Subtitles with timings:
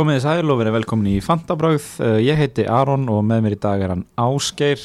[0.00, 1.86] Komið þið sæl og verið velkomin í Fantabráð.
[2.00, 4.80] Uh, Ég heiti Aron og með mér í dag er hann Ásgeir.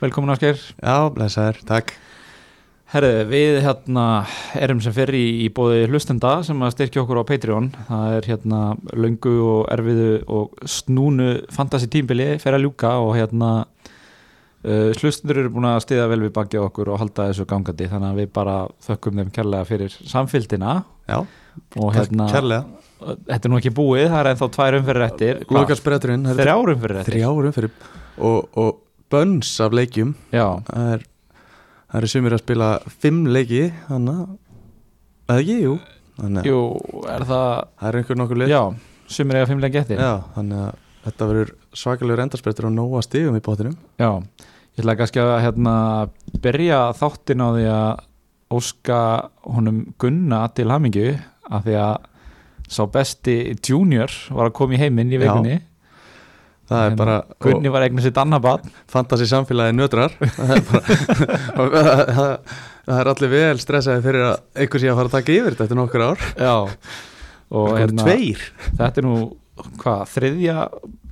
[0.00, 0.62] Velkomin Ásgeir.
[0.80, 1.92] Já, blessaður, takk
[2.94, 4.06] Herðu, við hérna
[4.56, 7.68] erum sem fyrir í, í bóði hlustenda sem að styrkja okkur á Patreon.
[7.90, 8.64] Það er hérna
[8.96, 13.54] löngu og erfiðu og snúnu fantasy tímbili fyrir að ljúka og hérna
[14.64, 17.92] uh, hlustendur eru búin að stiða vel við bakið á okkur og halda þessu gangandi
[17.92, 20.78] þannig að við bara þökkum þeim kærlega fyrir samfylgdina
[21.12, 21.18] Já,
[21.76, 25.40] og hérna, kærlega þetta er nú ekki búið, það er ennþá tvær umfyrir eftir.
[25.46, 25.56] Hvað?
[25.60, 27.16] Lukas Bretturinn Þrjár umfyrir eftir.
[27.16, 27.70] Þrjárum fyrir
[28.20, 30.12] og, og bönns af leikjum.
[30.34, 31.06] Já, Það er,
[31.90, 32.68] það eru sumir að spila
[33.02, 35.74] fimm leiki Þannig að er ekki, jú.
[36.20, 36.60] Þannig að jú,
[37.16, 37.48] er það
[37.80, 38.60] það er einhver nokkur leik Já,
[39.16, 43.42] sumir eiga fimmlega getið Já, þannig að þetta verður svakalegur endarsprettur og nóga stigum í
[43.46, 44.10] bóttinum Já,
[44.76, 45.74] ég ætla kannski að hérna,
[46.44, 48.04] byrja þáttin á því að
[48.50, 48.98] óska
[49.46, 51.14] honum Gunna til hamingju
[51.50, 52.09] af því að
[52.70, 55.20] sá besti junior var að koma í heiminn í
[56.94, 58.74] bara Gunni var eignar sitt annað barn.
[58.86, 60.12] Fantasi samfélagi nötrar.
[60.38, 62.04] Það er bara það,
[62.86, 65.66] það, er allir vel stressaði fyrir að einhver sé að fara að taka yfir þetta
[65.66, 66.28] eftir nokkur ár.
[66.38, 66.54] Já.
[67.50, 68.06] Hérna,
[68.78, 69.16] þetta er nú
[69.80, 70.56] hvað, þriðja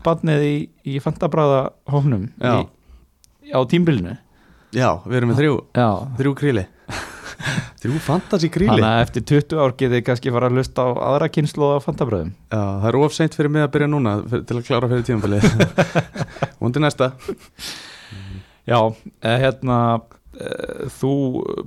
[0.05, 2.65] barnið í, í fantabráða hófnum Já.
[3.43, 4.17] í, á tímbilinu
[4.75, 5.89] Já, við erum með þrjú, Já,
[6.21, 6.67] þrjú kríli
[7.83, 10.89] Þrjú fantasi kríli þannig að eftir 20 ár getið þið kannski fara að lusta á
[11.11, 14.59] aðra kynslu á fantabröðum Já, það er of seint fyrir mig að byrja núna til
[14.59, 15.41] að klára fyrir tímafæli
[16.63, 17.13] Vondi næsta.
[18.69, 18.81] Já,
[19.23, 19.79] eh, hérna
[20.35, 21.13] eh, þú,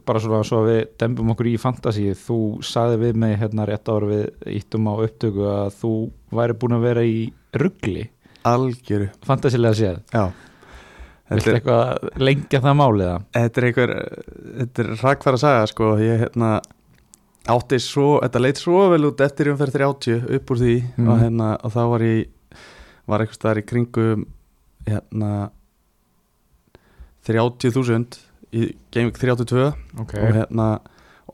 [0.06, 3.90] bara svona svo að við dembum okkur í fantasi, þú sagði við mig hérna rétt
[3.90, 5.94] ára við íttum á upptöku að þú
[6.36, 7.22] væri búin að vera í
[7.58, 8.10] ruggli,
[8.48, 9.12] Algjöru.
[9.26, 10.02] Fantasilega séð.
[10.12, 10.26] Já
[11.38, 13.16] Viltu er, eitthvað lengja það máliða?
[13.38, 13.94] þetta er einhver
[14.60, 15.92] Þetta er rakfæra saga sko.
[16.04, 16.52] Ég hérna
[17.52, 21.08] átti svo Þetta leit svo vel út eftir umferð 30 upp úr því Mhm.
[21.10, 22.26] og, hérna, og þá var ég
[23.08, 24.26] var eitthvað staðar í kringum
[24.88, 25.32] hérna
[27.28, 28.20] 30.000
[28.54, 30.68] í Game Week 32 Ok, og hérna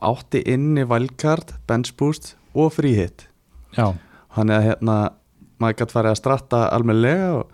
[0.03, 3.93] átti inni valkart, bench boost og já,
[4.35, 4.97] þannig að hérna
[5.59, 7.51] maður gætt farið að stratta almennilega og,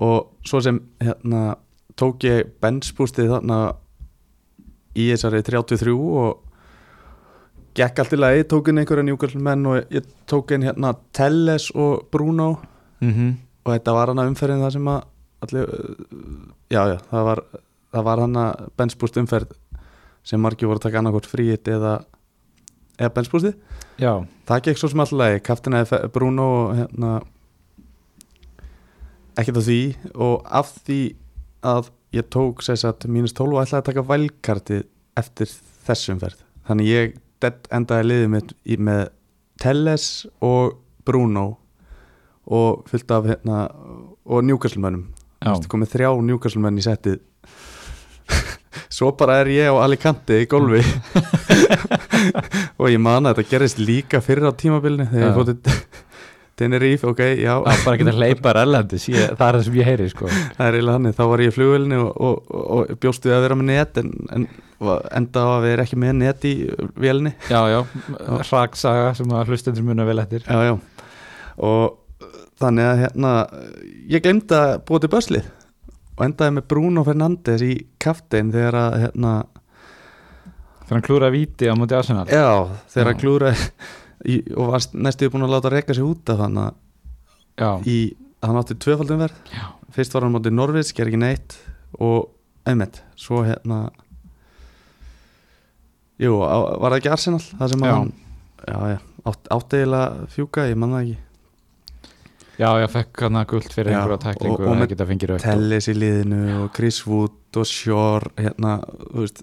[0.00, 1.56] og svo sem hérna
[1.98, 3.58] tók ég bench boostið þarna
[4.94, 6.40] í þessari 33 og
[7.74, 12.06] gekk allt í lagi, tók inn einhverja njúkvæmmenn og ég tók inn hérna Telles og
[12.14, 12.58] Bruno.
[13.00, 13.34] Mhm.
[13.64, 15.02] Og þetta var hana umferðin það sem að
[15.42, 15.68] allir,
[16.70, 17.44] já já, það var
[17.92, 18.44] það var hana
[18.76, 19.52] bench boost umferð
[20.24, 22.04] sem margir voru að taka annarkort fríit eða,
[22.98, 23.54] eða bench boostið
[23.98, 27.10] Já, Það gekk svo sem alltaf leið, kaftinaði Bruno og hérna
[29.38, 29.78] ekkert af því.
[30.14, 30.98] Og af því
[31.66, 34.86] að ég tók sér satt mínus 12 og ætlaði að taka valkartið
[35.18, 35.50] eftir
[35.86, 36.40] þessum ferð.
[36.68, 37.18] Þannig ég
[37.74, 39.02] endaði liðið mitt í, með
[39.60, 40.06] Telles
[40.44, 41.46] og Bruno
[42.44, 43.58] og fullt af hérna
[44.24, 45.04] og njúkaslumönnum
[45.44, 47.20] já, komið þrjá njúkaslmenn í settið.
[48.94, 50.80] Svo bara er ég á Alicante í golfi.
[52.80, 55.28] Og ég man að þetta gerist líka fyrir á tímabilinu þegar Já.
[55.28, 55.58] ég fótið
[56.54, 57.54] Tenerife, ok, já.
[57.58, 60.28] Já bara ekki að hleypa erlendis, ég, það er það sem ég heyri sko.
[60.30, 63.42] Það er eiginlega þannig, þá var ég í flugvélinu og, og, og, og bjóstu að
[63.48, 64.46] vera með net en, en
[65.18, 66.52] enda á að vera ekki með net í
[67.00, 67.80] vélni Já, já,
[68.44, 70.46] hraksaga sem að hlustendur muna vel eftir.
[70.46, 70.74] Já, já.
[71.64, 72.28] Og
[72.60, 73.34] þannig að hérna
[74.14, 75.50] ég glemdi að búa til börslið
[76.14, 79.34] og endaði með Bruno Fernandes í kaftein þegar að hérna
[80.84, 82.26] Þannig að klúra víti á móti Arsenal.
[82.28, 83.14] Já, þegar Já.
[83.14, 83.52] að klúra
[84.24, 86.60] í, og var næstu búin að láta reyka sig út af hann
[87.54, 87.70] Já,
[88.42, 91.54] hann átti tvöfaldum verð já, fyrst var hann mótið Norvids, ger ekki neitt
[92.02, 92.30] og
[92.66, 93.84] einmitt, svo hérna
[96.20, 97.92] jú, á, var það ekki Arsenal það sem Já.
[97.94, 98.12] hann
[98.64, 98.98] já, já,
[99.30, 101.18] átt, átti eiginlega fjúka, ég man það ekki
[102.54, 105.96] já, ég fekk hann að guld fyrir Já, einhverja tæklingu og- og, með Tellis í
[105.98, 108.76] liðinu og Chris Wood og Shore hérna,
[109.10, 109.42] þú veist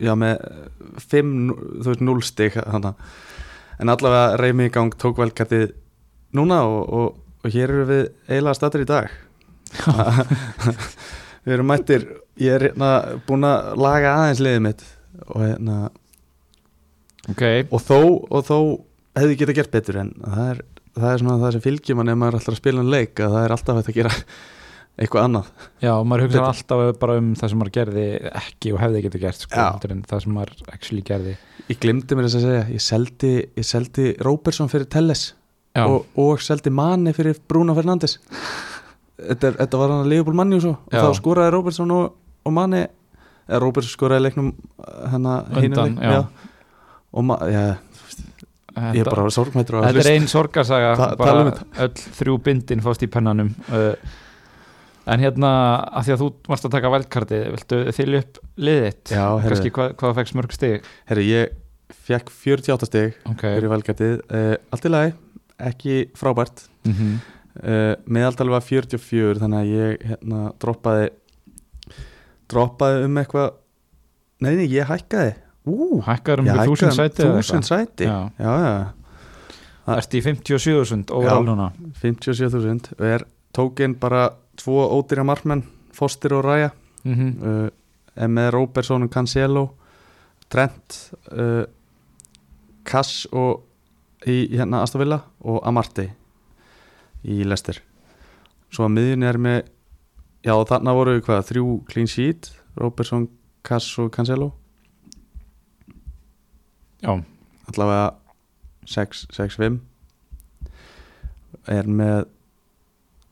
[0.00, 0.34] já, með
[1.04, 1.32] 5,
[1.82, 2.94] þú veist, 0 stig hana.
[3.80, 5.72] En allavega reymi í gang tók velkartið
[6.34, 9.12] núna og, og, og hér eru við eiginlega statur í dag.
[11.44, 12.06] Við erum mættir.
[12.40, 12.90] Ég er hérna
[13.26, 14.84] búin að laga aðeins liðið mitt
[15.28, 15.76] og hérna
[17.30, 17.42] Ok,
[17.72, 17.98] og þó,
[18.28, 18.56] og þó
[19.16, 20.58] hefði getað gert betur en það er,
[20.98, 23.46] það er svona það sem fylgjum að nefnir alltaf að spila en leik að það
[23.46, 24.12] er alltaf að gera
[24.98, 25.46] eitthvað annað.
[25.82, 28.04] Já, maður hugsa Þetta- alltaf bara um það sem maður gerði
[28.42, 31.36] ekki og hefði getið gert sko, það sem maður actually gerði.
[31.68, 35.32] Ég glimti mér þess að segja, ég seldi, ég seldi Róbersson fyrir Telles
[35.74, 38.18] og, og seldi Mani fyrir Bruno Fernandes.
[39.18, 41.00] Þetta, þetta var hann að Leopold Manni og svo og Já.
[41.06, 42.14] þá skoraði Róbersson og,
[42.44, 44.52] og Mani eða Róbersson skoraði leiknum
[45.12, 46.24] hennar Undan, já.
[47.14, 47.62] og ma, ja,
[48.94, 50.14] ég er bara sorgmættur að Þetta er hlusta.
[50.18, 51.66] ein sorgarsaga tala bara um þetta.
[51.86, 53.52] öll þrjú bindin fást í pennanum.
[53.70, 53.94] Uh,
[55.06, 55.50] en hérna
[55.92, 59.12] að því að þú varst að taka vældkarti viltu þylja upp liðið þitt?
[59.12, 59.50] Já, heyrðu.
[59.52, 60.88] kannski hvað, hvað fegst mörg stig?
[61.10, 61.58] Herri, ég
[62.08, 63.44] fekk 48 stig ok.
[63.44, 65.12] fyrir velgætið uh, Allt í lagi,
[65.70, 66.64] ekki frábært.
[66.84, 67.18] Mm -hmm.
[67.60, 71.12] uh, Meðaldal var 44 þannig að ég hérna, droppaði
[72.50, 73.52] droppaði um eitthvað
[74.44, 75.30] Nei, nei, ég hækkaði.
[75.64, 78.04] Ú, hækkar um ég þúsund hækkaði sæti þúsund sæti.
[78.04, 78.18] Já.
[78.36, 78.74] já, já,
[79.86, 81.70] það- Ertu í 57.000 overall núna?
[82.02, 83.24] 57.000 og er
[83.56, 84.26] tókin bara
[84.60, 85.64] tvo ódýra markmenn
[85.94, 86.70] Foster og Raya.
[87.04, 87.46] Mm -hmm.
[87.46, 87.68] uh,
[88.16, 89.74] er með Robertson og Cancelo.
[90.48, 91.64] Trent uh,
[92.84, 93.64] Kass og
[94.26, 96.10] í hérna Astafilla og Amartey
[97.24, 97.80] í Leicester.
[98.70, 99.62] Svo að miðjun er með
[100.44, 103.28] já þarna voru hvað þrjú clean sheet Robertson,
[103.62, 104.52] Kass og Cancelo.
[107.04, 107.20] Já,
[107.68, 108.14] allavega
[108.88, 109.78] 6-5
[111.68, 112.24] er með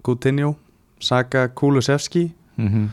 [0.04, 0.54] Coutinho
[1.02, 2.31] Saka Kulusevski.
[2.56, 2.88] Mm -hmm.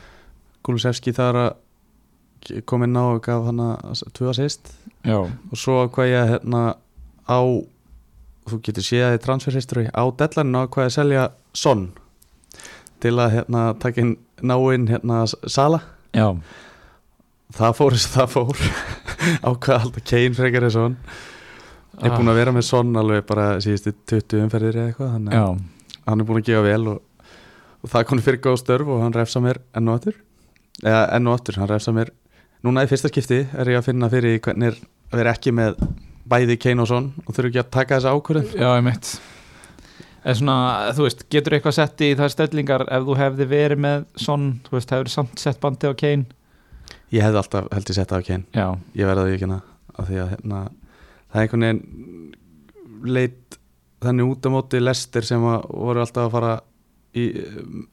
[0.65, 4.71] Kulusevski þar að kom inn á og gaf hann að assist
[5.03, 5.19] já,
[5.51, 6.75] og svo hvað ég hérna
[7.27, 7.39] á
[8.49, 11.91] þú getur séð í transfer history á deadline á hvað ég selja Son
[12.99, 15.81] til að hérna taka inn náinn hérna Sala.
[16.13, 16.35] Já.
[17.55, 18.63] það fór eins og það fór.
[19.47, 20.97] Á hvað alltaf Kane frekar er Son.
[21.99, 25.39] Ég er búin að vera með Son alveg bara síðustu 20 umferðir eða eitthvað þannig
[25.39, 25.61] að
[26.05, 27.01] hann er búin að gefa vel og,
[27.83, 30.19] og það koni fyrir góð störf og hann refsa mér enn og aftur.
[30.83, 32.13] Eða enn og aftur, hann refsa mér.
[32.65, 34.79] Núna í fyrsta skipti er ég að finna fyrir hvernig er
[35.09, 35.79] að vera ekki með
[36.29, 38.49] bæði Kane og Son og þurfu ekki að taka þessa ákvörðun.
[38.59, 39.13] Já, ég mitt
[40.27, 44.01] En svona, þú veist, getur eitthvað sett í þær stellingar ef þú hefði verið með
[44.19, 46.27] sonn, þú veist, hefur samt sett bandi á Kane?
[47.15, 48.45] Ég hefði alltaf held ég setta á Kane.
[48.51, 48.67] Já,
[48.99, 49.61] ég verði að vikina
[49.95, 50.59] af því að hérna,
[51.31, 53.59] það er einhvern veginn leit
[54.03, 56.53] þannig út á móti Lester sem voru alltaf að fara
[57.15, 57.25] í,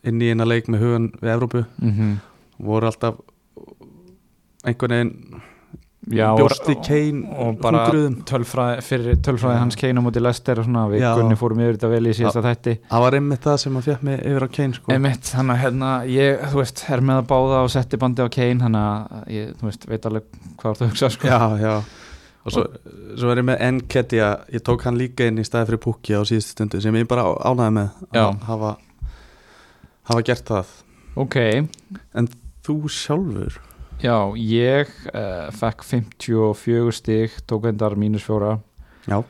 [0.05, 1.65] inn í eina leik með hugan við Evrópu.
[1.83, 2.17] Mm
[2.57, 3.19] voru alltaf
[4.65, 5.43] einhvern veginn
[6.15, 10.85] Já bjósti Kane og bara tölfræði, fyrir tölfræði hans Kane á móti Lester og svona,
[10.93, 11.09] við Já.
[11.19, 12.75] Gunni fórum yfir þetta vel í síðasta þætti.
[12.93, 14.93] það var einmitt það sem að fjall mig yfir á Kane sko.
[14.95, 18.29] Einmitt, þannig að hérna, ég, þú veist, er með að báða og setti bandi á
[18.39, 21.27] Kane, þannig að ég, þú veist, veit alveg hvað þú hugsa, sko.
[21.35, 21.75] Já, já.
[22.47, 22.65] Og svo,
[23.19, 24.31] svo er ég með Enketia.
[24.55, 27.27] Ég tók hann líka inn í staði fyrir Pukki á síðustu stundu sem ég bara
[27.27, 28.23] á- ánægði með Já.
[28.31, 28.77] að hafa
[30.09, 30.75] hafa gert það.
[31.17, 31.39] Ok,
[32.67, 33.61] þú sjálfur?
[34.03, 38.59] Já, ég uh, fekk 54 stig, tók endar mínus fjóra.
[39.09, 39.23] Já,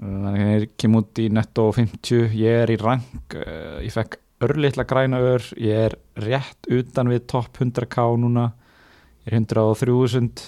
[0.00, 4.18] þannig að ég kem út í netto 50 ég er í rank uh, ég fekk
[4.44, 5.46] örlitla græna ör.
[5.56, 8.50] Ég er rétt utan við topp 100k núna.
[9.24, 10.44] Ég er 103.000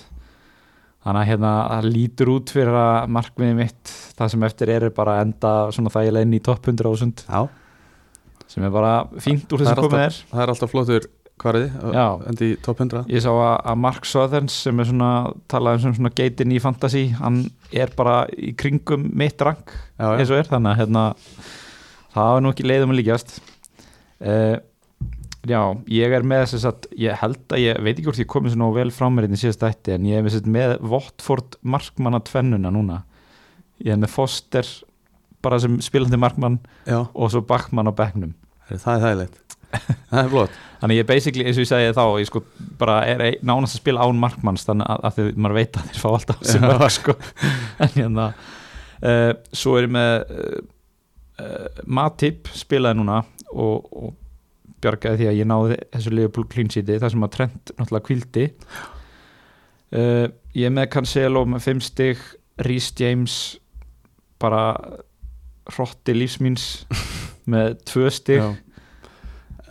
[1.07, 5.21] þannig að hérna það lítur út fyrir að markmiði mitt það sem eftir er bara
[5.23, 7.47] enda svona þægilega inn í topp 100.000 já
[8.57, 10.19] sem er bara fínt úr Það þess að komið er.
[10.33, 11.09] það er alltaf flottur
[11.43, 12.05] hvarði Já.
[12.31, 15.11] endi í top 100 ég sá að, Mark Southerns sem er svona
[15.53, 17.43] talað um svona geitin í fantasy hann
[17.77, 21.03] er bara í kringum mitt rank já, eins og er þannig að hérna,
[22.17, 23.37] það er nú ekki leiðum að líkjast.
[24.17, 24.57] Uh,
[25.45, 25.61] já,
[25.93, 28.71] ég er með þess að ég held að ég veit ekki hvort ég komið svona
[28.79, 33.03] vel frá mér inn í síðast ætti en ég er með, Votford markmanna tvennuna núna.
[33.85, 34.73] Ég er með Foster
[35.45, 36.57] bara sem spilandi markmann
[36.89, 38.33] já, og svo Bachmann á bekknum
[38.71, 39.43] það er þægilegt.
[40.11, 40.63] Það er flott.
[40.81, 42.43] Þannig ég basically eins og ég segi þá ég sko
[42.81, 46.03] bara er nánast að spila án markmanns þannig að, að því maður veit að þeir
[46.03, 47.17] fá alltaf sem mörg sko.
[47.83, 50.61] En hérna uh, svo er ég með uh,
[51.41, 53.23] uh, Matip spilaði núna
[53.55, 54.13] og, og
[54.85, 58.47] bjargaði því að ég náði þessu Liverpool clean sheeti þar sem að Trent náttúrulega kvildi
[59.97, 62.25] ég er með Cancelo með 5 stig
[62.67, 63.37] Rhys James
[64.43, 64.75] bara
[65.73, 66.85] hrotti lífsmýns
[67.51, 68.43] með 2 stig.
[68.43, 68.55] Já.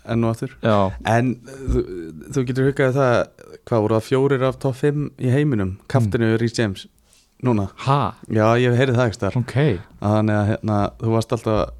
[0.05, 0.51] enn og aftur.
[0.61, 0.77] Já,
[1.09, 1.81] en þú,
[2.35, 3.15] þú getur huggaði það
[3.65, 5.71] hvað voru það fjórir af top 5 í heiminum?
[5.89, 6.37] Kaftinu mm.
[6.41, 6.85] Rhys James
[7.45, 9.55] núna, ha, já ég heyrið það ekki þar ok.
[9.99, 11.73] Þannig að hérna, þú varst alltaf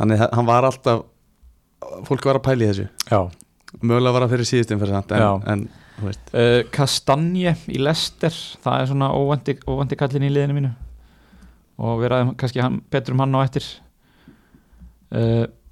[0.00, 1.02] þannig að hann var alltaf
[2.08, 2.86] fólk var að pæla í þessu.
[3.10, 3.20] Já.
[3.80, 5.68] Mögulega var það fyrir síðustum fyrir samt en, en
[6.00, 8.32] Uh, Kastanje í Lester
[8.64, 10.70] það er svona óvandi, óvandi kallin í liðinu mínu.
[11.80, 13.66] Og við ræðum kannski hann, betur um hann á eftir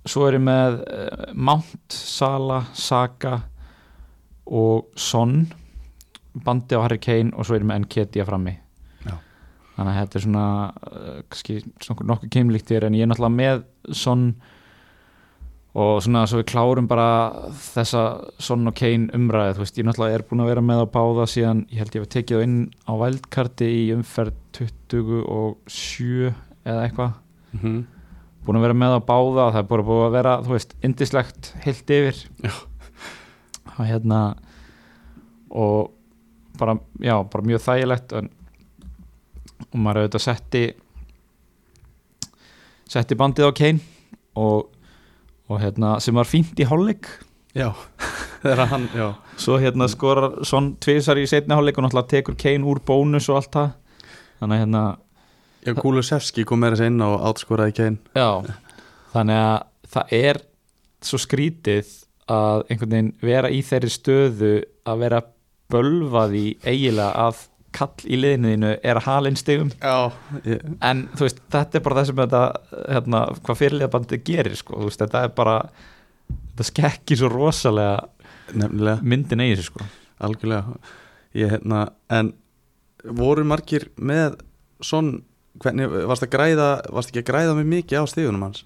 [0.08, 3.38] svo er ég með uh, Mount, Sala, Saka
[4.48, 5.42] og Son
[6.44, 8.54] bandi á Harry Kane og svo er ég með Nketia frammi
[9.04, 9.16] Já.
[9.76, 11.58] þannig að þetta er svona uh, kannski
[12.08, 13.66] nokkuð keimlíkt þér en ég er náttúrulega með
[13.96, 14.30] Son
[15.78, 17.10] og svona svo við klárum bara
[17.68, 18.04] þessa
[18.42, 21.28] Son og Kane umræði þú veist, ég náttúrulega er búin að vera með á báða
[21.30, 26.32] síðan ég held ég hef tekið það inn á vældkarti í umferð 27
[26.64, 27.12] eða eitthvað
[27.52, 27.78] mm -hmm.
[28.48, 31.94] Búin að vera með á báða það er búin að vera, þú veist, indislegt heilt
[31.98, 32.24] yfir.
[32.40, 32.54] Já.
[33.78, 34.20] og hérna
[35.50, 35.90] og
[36.58, 38.30] bara, já, bara mjög þægilegt en,
[39.68, 40.62] og maður auðvitað setti
[42.88, 43.84] setti bandið á Kane
[44.38, 44.68] og,
[45.48, 47.08] og hérna sem var fínt í hálfleik.
[47.56, 47.72] Já,
[48.44, 49.08] þegar hann, já.
[49.38, 53.42] Svo hérna skorar svon tvisar í setni hálfleik og náttúrulega tekur Kane úr bónus og
[53.42, 53.76] allt það.
[54.40, 54.82] Þannig að hérna
[55.66, 58.58] Já, Kulusevski kom meira sér inn og átskoraði Kane Já,
[59.14, 59.58] þannig að
[59.94, 60.40] það er
[61.04, 61.90] svo skrítið
[62.28, 64.52] að einhvern veginn vera í þeirri stöðu
[64.88, 65.22] að vera
[65.72, 69.70] bölvað í eiginlega að kall í liðinu er að halinn stigum.
[69.82, 70.10] Já,
[70.46, 72.42] ég, en þú veist, þetta er bara það sem þetta,
[72.94, 75.56] hérna, hvað fyrirlega bandið gerir sko, þú veist, þetta er bara
[76.32, 77.98] þetta skekkir svo rosalega
[78.56, 79.04] nefnilega.
[79.04, 79.88] myndin eigi sér sko.
[80.24, 80.78] Algjörlega.
[81.36, 82.32] Ég, hérna, en
[83.18, 84.40] voru margir með
[84.84, 85.18] svon,
[85.62, 88.64] hvernig, varst að græða varst ekki að græða mig mikið á stíðunum hans?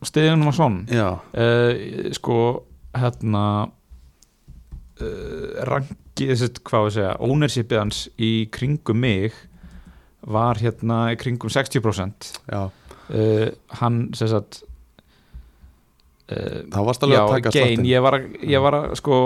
[0.00, 2.38] Stigunum var svon já, uh, sko
[2.96, 3.44] hérna
[5.00, 9.36] uh, rangi þess hvað við segja, ownershipið hans í kringum mig
[10.20, 13.46] var hérna í kringum 60% já, uh,
[13.82, 14.64] hann sem sagt
[16.30, 18.14] þá varst alveg já, að taka gain, ég var,
[18.46, 19.16] ég var að sko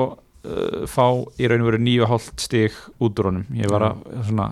[0.48, 4.48] uh, fá í raun og veru 9,5 stig út úr honum, ég var að svona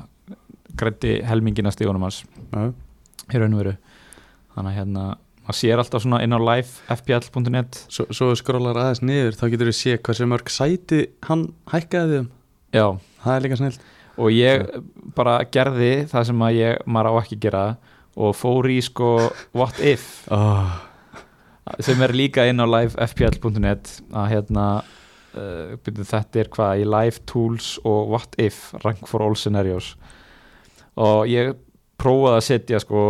[0.78, 2.22] grætti helmingina stigunum hans
[2.52, 3.76] í raun og veru.
[4.52, 5.06] Þannig að hérna
[5.42, 9.71] maður sér alltaf svona inn á live fpl.net svo, svo skrólar aðeins niður þá getur
[9.73, 12.28] við sé hversu mörg sæti hann hækkaði þeim,
[12.76, 12.87] já,
[13.25, 13.75] það er líka snill
[14.23, 14.64] og ég
[15.16, 17.64] bara gerði það sem að ég, maður á ekki gera
[18.12, 19.12] og fór í sko
[19.56, 20.26] what if?
[20.30, 20.76] Oh,
[21.80, 27.25] sem er líka inn á livefpl.net að hérna uh, byrju, þetta er hvað í live
[27.28, 29.94] tools og what if rank for all scenarios.
[31.00, 31.54] Og ég
[32.02, 33.04] prófaði að setja sko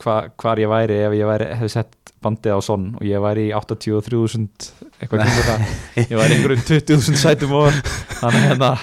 [0.00, 3.46] hva, hvar ég væri ef ég væri, hefði sett bandið á sonn og ég væri
[3.48, 5.62] í 83.000 eitthvað kringu það.
[6.02, 7.78] Ég væri einhverjum 20.000 sætum og
[8.20, 8.74] þannig hérna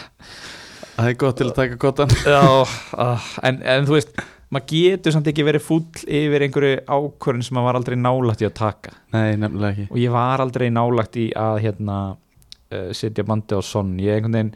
[0.98, 4.16] það er gott til að taka gottan uh, en, en þú veist
[4.54, 8.48] maður getur samt ekki verið fúll yfir einhverju ákvörðin sem maður var aldrei nálægt í
[8.48, 8.94] að taka.
[9.14, 9.88] Nei, nefnilega ekki.
[9.92, 13.98] Og ég var aldrei nálægt í að hérna uh, setja bandi á sonn.
[14.00, 14.54] Ég einhvern veginn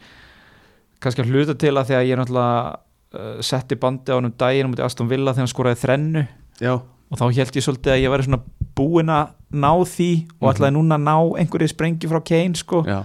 [1.02, 2.56] kannski að hluta til að því að ég náttúrulega
[3.14, 6.26] uh, setti bandi á hennum daginn um Aston Villa þegar hann skoraði þrennu.
[6.62, 6.74] Já,
[7.12, 8.42] og þá held ég svolítið að ég væri svona
[8.78, 10.52] búinn að ná því og Mhm.
[10.54, 12.84] ætlaði núna að ná einhverju sprengi frá Kane sko.
[12.88, 13.02] Já.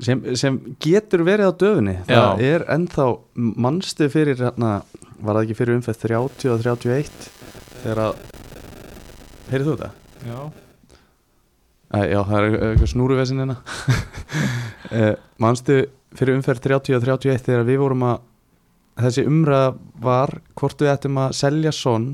[0.00, 3.04] Sem, sem getur verið á döfunni það er ennþá
[3.36, 4.82] mannstu fyrir hérna,
[5.20, 7.10] var það ekki fyrir umfæð 30 og 31
[7.82, 8.14] þegar að
[9.50, 9.90] heyrið þú þetta?
[10.24, 10.38] Já,
[11.90, 13.56] Æ, já, það er eitthvað snúruvesin hérna.
[14.94, 15.76] Uh, Manstu
[16.16, 18.20] fyrir umferð 30 og 31 þegar við vorum að
[19.04, 19.68] þessi umræða
[20.04, 22.08] var hvort við ættum að selja sonn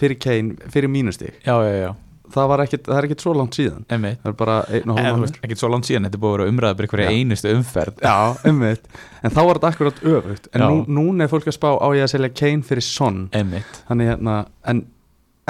[0.00, 1.90] fyrir Kane, fyrir mínustík já, já, já,
[2.30, 3.82] það, var ekkit, það er ekkit svo langt síðan.
[3.92, 6.38] Emmi það er bara einn og veist, ekki svo langt síðan, þetta er búið að
[6.38, 7.18] vera umræða bara einhverja Já.
[7.18, 8.00] einustu umferð.
[8.06, 8.14] Já,
[8.50, 8.88] umveit
[9.20, 10.48] En þá var þetta akkurat öfugt.
[10.54, 13.82] En nú, núna er fólk að spá á ég að selja Kane fyrir sonn Emmitt
[13.90, 14.36] Þannig hérna
[14.70, 14.84] En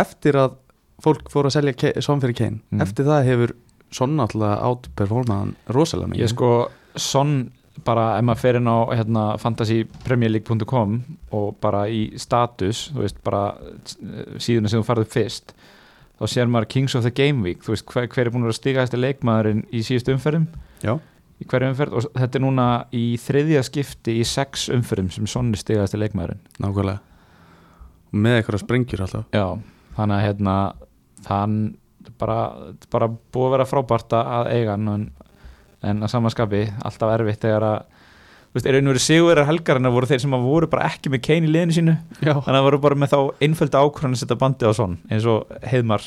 [0.00, 0.56] eftir að
[1.04, 2.82] fólk fór að selja sonn fyrir Kane Mm.
[2.84, 3.52] Eftir það hefur
[3.94, 6.22] sonn alltaf outperformaðan rosalega mikið.
[6.22, 6.50] Ég sko,
[6.94, 7.50] sonn
[7.86, 10.96] bara ef maður fer inn á hérna, fantasypremierleague.com
[11.36, 15.54] og bara í status þú veist, bara eh, síðuna sem þú farið upp fyrst
[16.20, 17.62] þá sér maður Kings of the Game Week.
[17.64, 20.46] Þú veist, hver, hver er búin að vera stigast leikmaðurinn í síðustu umferðum?
[20.84, 20.98] Já,
[21.40, 21.96] í hverju umferð?
[21.96, 26.42] Og þetta er núna í þriðja skipti í sex umferðum sem sonn er stigast leikmaðurinn.
[26.60, 27.00] Nákvæmlega.
[28.10, 29.26] Með eitthvað sprengjur alltaf.
[29.32, 29.46] Já,
[29.96, 30.56] þannig að hérna
[31.24, 31.56] þann
[32.20, 32.38] bara,
[32.92, 35.08] bara búið að vera frábært að eiga hann en,
[35.82, 37.78] en að samanskapi alltaf erfitt þegar að
[38.50, 41.22] þú veist, er einu verið sigurverðar helgarina voru þeir sem að voru bara ekki með
[41.26, 41.94] Kane í liðinu sínu
[42.26, 45.28] Já, þannig að voru bara með þá einföldu ákvörðan að setja bandið á svon eins
[45.30, 46.02] og Heiðmar,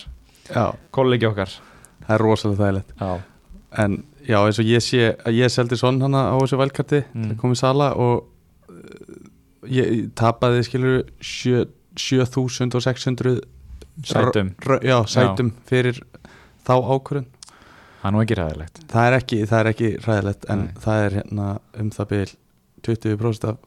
[0.50, 0.66] já.
[0.92, 1.54] kollegi okkar.
[2.04, 2.98] Það er rosalega þægilegt.
[3.00, 3.14] Já,
[3.84, 3.96] En
[4.28, 7.30] já, eins og ég sé að ég seldi sonn hana á þessu velkarti Mm.
[7.32, 8.28] Það komið sala og
[8.70, 8.76] uh,
[9.66, 11.00] ég tapaði skilur
[11.98, 13.42] 7600
[14.04, 14.52] sætum.
[15.08, 16.00] sætum fyrir
[16.66, 17.28] þá ákvörðun
[18.04, 20.74] Það er ekki ræðilegt það er ekki, það er ekki ræðilegt en Nei.
[20.84, 21.46] það er hérna
[21.84, 22.34] um það byrj
[22.84, 23.62] 20% af,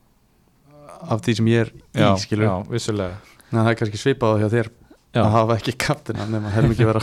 [1.17, 3.39] af því sem ég er í Já, skilur já, vissulega.
[3.49, 4.69] Ná, það er kannski svipað á hjá þér
[5.17, 7.03] Já, að hafa ekki kaptina nema mikið vera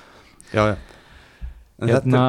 [0.56, 0.76] já, já.
[1.76, 2.22] En hérna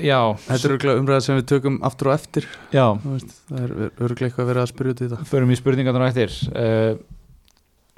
[0.00, 2.46] Já, þetta, þetta er örgulega umræða sem við tökum aftur og eftir.
[2.74, 2.84] Já.
[3.02, 6.04] Veist, það er örgulega eitthvað að vera að spyrja út í þetta förum í spurningarnar
[6.06, 6.36] á eftir.
[6.54, 6.92] Uh,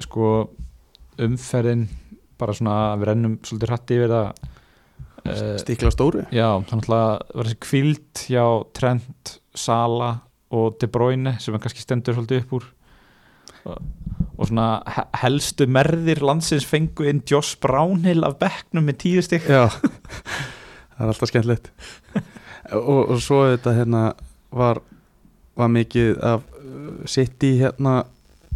[0.03, 0.29] sko
[1.23, 1.85] umferðin
[2.41, 4.49] bara svona að við rennum svolítið hrætti yfir það
[5.61, 6.25] stíkla stóru?
[6.35, 10.09] Já, þannig að var þessi kvild hjá Trent, Sala
[10.53, 12.65] og De Bruyne sem er kannski stendur svolítið upp úr.
[13.63, 19.45] Og, svona he- helstu merðir landsins fengu inn Josh Brownhill af bekknum með tíu stygg
[19.47, 21.69] Já, það er alltaf skemmtilegt.
[22.73, 24.01] Og, og svo þetta hérna
[24.51, 24.81] var,
[25.59, 26.43] var mikið af
[27.09, 28.01] sitt í hérna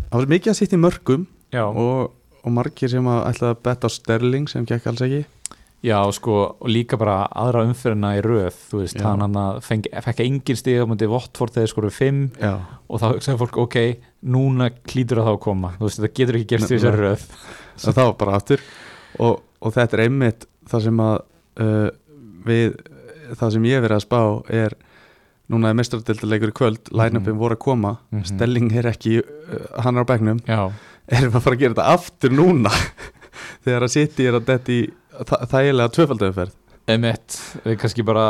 [0.09, 1.25] það var mikið að sitt í mörgum
[1.71, 2.11] og,
[2.43, 5.23] og margir sem að ætlaði að betta á Sterling sem gekk alls ekki
[5.85, 10.23] já, sko og líka bara aðra umfyrirna í röð þú veist, hann að fengi, fekk
[10.25, 12.55] engin stig á mútið Vottford þegar skoru fimm Já,
[12.89, 13.77] og þá segir fólk, ok,
[14.25, 16.97] núna klítur að þá að koma, þú veist, þetta getur ekki gerst í nei.
[16.97, 17.27] röð.
[17.83, 18.61] Það var bara aftur.
[19.21, 21.15] Og, og þetta er einmitt það sem að
[21.61, 21.89] uh,
[22.47, 22.75] við,
[23.37, 24.75] það sem ég verið að spá er
[25.47, 27.39] núna er mestradildarleikur í kvöld line-upin Mhm.
[27.39, 27.91] voru að koma.
[28.11, 28.25] Mhm.
[28.33, 30.41] Stelling er ekki, uh, hann er á bekknum.
[30.49, 30.71] Já,
[31.07, 32.73] erum við að fara að gera þetta aftur núna?
[33.63, 34.89] Þegar að City er að detti í
[35.25, 36.55] þægilega tvöfaldauðferð
[36.87, 38.25] Emmett, við kannski bara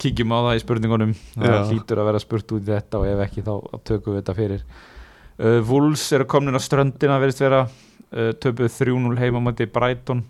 [0.00, 1.10] kíkjum á það í spurningunum.
[1.34, 3.52] Það hlýtur að vera spurt út í þetta og ef ekki þá
[3.90, 4.62] tökum við þetta fyrir.
[5.36, 7.66] Uh, Wolves eru komin á ströndina verðist vera.
[8.08, 10.24] Uh, töpuð 3-0 heima mæti Brighton.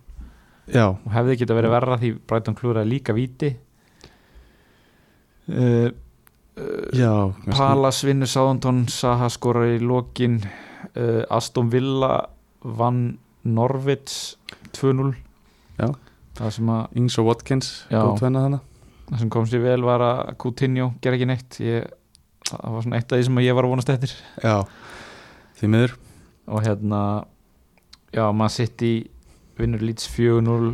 [0.67, 3.53] Já, og hefði geta verið verra því Brighton klúraði líka víti.
[5.47, 5.95] Uh,
[6.59, 7.15] uh, já
[7.55, 10.41] Palace vinnur Southampton Saha skorar í lokin.
[10.91, 12.17] Uh, Aston Villa
[12.67, 13.13] vann
[13.47, 14.35] Norwich
[14.75, 15.30] 2-0 Já.
[16.41, 17.71] Það sem að Ings og Watkins
[19.11, 21.61] það sem kom sér vel var að Coutinho ger ekki neitt.
[21.63, 21.87] Ég,
[22.47, 24.13] það var svona eitt af því sem ég var að vonast eftir.
[24.43, 24.57] Já,
[25.61, 25.97] því miður.
[26.51, 27.01] Og hérna
[28.15, 28.95] já, maður sitt í
[29.61, 30.71] vinnur Leeds 4-0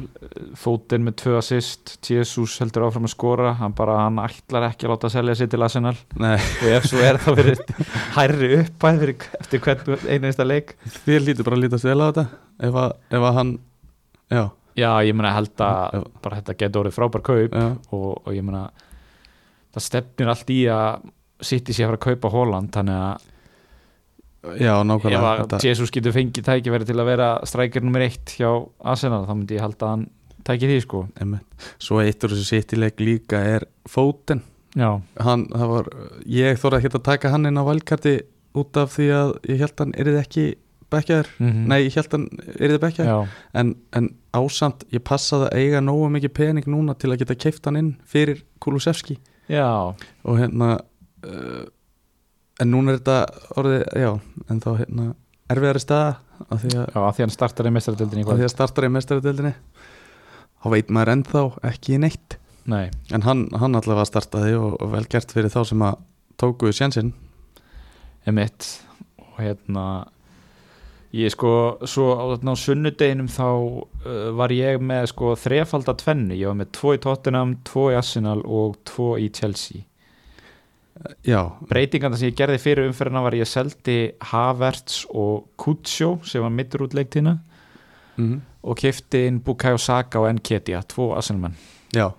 [0.60, 3.54] fótinn með 2 assist Jesus heldur áfram að skora.
[3.58, 5.96] Hann bara, hann ætlar ekki að láta selja sér til Arsenal.
[6.22, 7.64] Nei, og ef svo er þá verið
[8.14, 9.08] hærri uppæð
[9.40, 10.76] eftir hvern einasta leik.
[11.02, 12.26] Þið lítur bara að lítast vel á þetta.
[12.68, 13.56] Ef að, ef að hann
[14.26, 18.44] Já, já, ég meina held að bara þetta getur orðið frábær kaup og, og ég
[18.46, 18.66] meina
[19.74, 21.08] það stefnir allt í að
[21.44, 23.32] City sé að fara að kaupa Holland þannig að
[24.62, 28.36] já ef nákvæmlega að þetta, Jesus getur fengið tækifæri til að vera strækir nummer eitt
[28.38, 28.50] hjá
[28.86, 30.06] Arsenal þá myndi ég halda að hann
[30.46, 31.00] tæki því sko.
[31.18, 31.64] Einmitt.
[31.82, 34.44] Svo eitt úr þessu sittileik líka er Fóten
[35.24, 35.88] hann, var,
[36.28, 38.18] Ég þóra ekki að taka hann inn á valkarti
[38.56, 40.46] út af því að ég held hann er þið ekki
[40.92, 45.62] bekkjaður mm Nei, ég held hann er þið bekkjaður en, en ásamt, ég passaði að
[45.62, 49.18] eiga nógu mikið pening núna til að geta keift hann inn fyrir Kulusevski.
[49.50, 50.70] Já, og hérna
[51.26, 51.64] uh,
[52.62, 53.18] en núna er þetta
[53.60, 54.10] orðið, já,
[54.50, 55.10] en þá hérna
[55.52, 58.52] erfiðari staða af því að, já að því hann startar í mestaradöldinni af því að
[58.52, 59.54] startar í mestaradeildinni
[60.56, 62.40] þá veit maður ennþá ekki neitt.
[62.66, 66.00] Nei, en hann, hann allavega startaði og, og vel gert fyrir þá sem að
[66.40, 67.12] tóku sjansinn
[68.26, 68.66] emitt
[69.22, 69.84] og hérna
[71.16, 71.50] ég sko,
[71.88, 72.24] svo á,
[72.60, 77.56] sunnudeginum þá uh, var ég með sko þrefalda tvennu, ég var með tvo í Tottenham
[77.66, 79.84] tvo í Arsenal og tvo í Chelsea.
[81.26, 83.98] Já, breytinganda sem ég gerði fyrir umferðina var ég seldi
[84.30, 87.36] Havertz og Kutsjó sem var mittur út leiktína
[88.16, 91.54] mm og kefti inn Bukayo Saka og Nketia, tvo Arsenalmenn.
[91.94, 92.10] Já,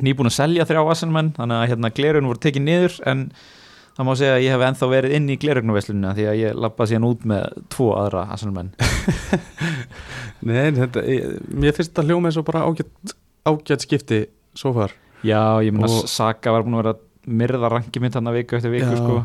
[0.00, 3.26] nýbúin að selja þrjá Arsenalmenn þannig að hérna glerun voru tekið niður en
[3.96, 6.86] það má segja að ég hef ennþá verið inn í glerugnuveslunina því að ég lappa
[6.90, 8.72] síðan út með tvo aðra Arsenalmenn
[10.48, 13.14] nei, þetta ég, mér finnst þetta hljóma eins og bara ágætt
[13.48, 14.20] ágætt skipti
[14.56, 14.92] svo far
[15.26, 18.58] já, ég meina Og- Saka var búin að vera myrða rangi mitt hann að viku
[18.58, 19.00] eftir viku Já.
[19.00, 19.16] sko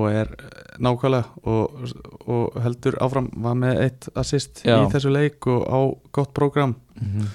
[0.00, 1.92] og er eh, nákvæmlega og,
[2.30, 4.78] og heldur áfram var með eitt assist Já.
[4.80, 5.78] í þessu leik og á
[6.16, 7.28] gott prógram Mhm.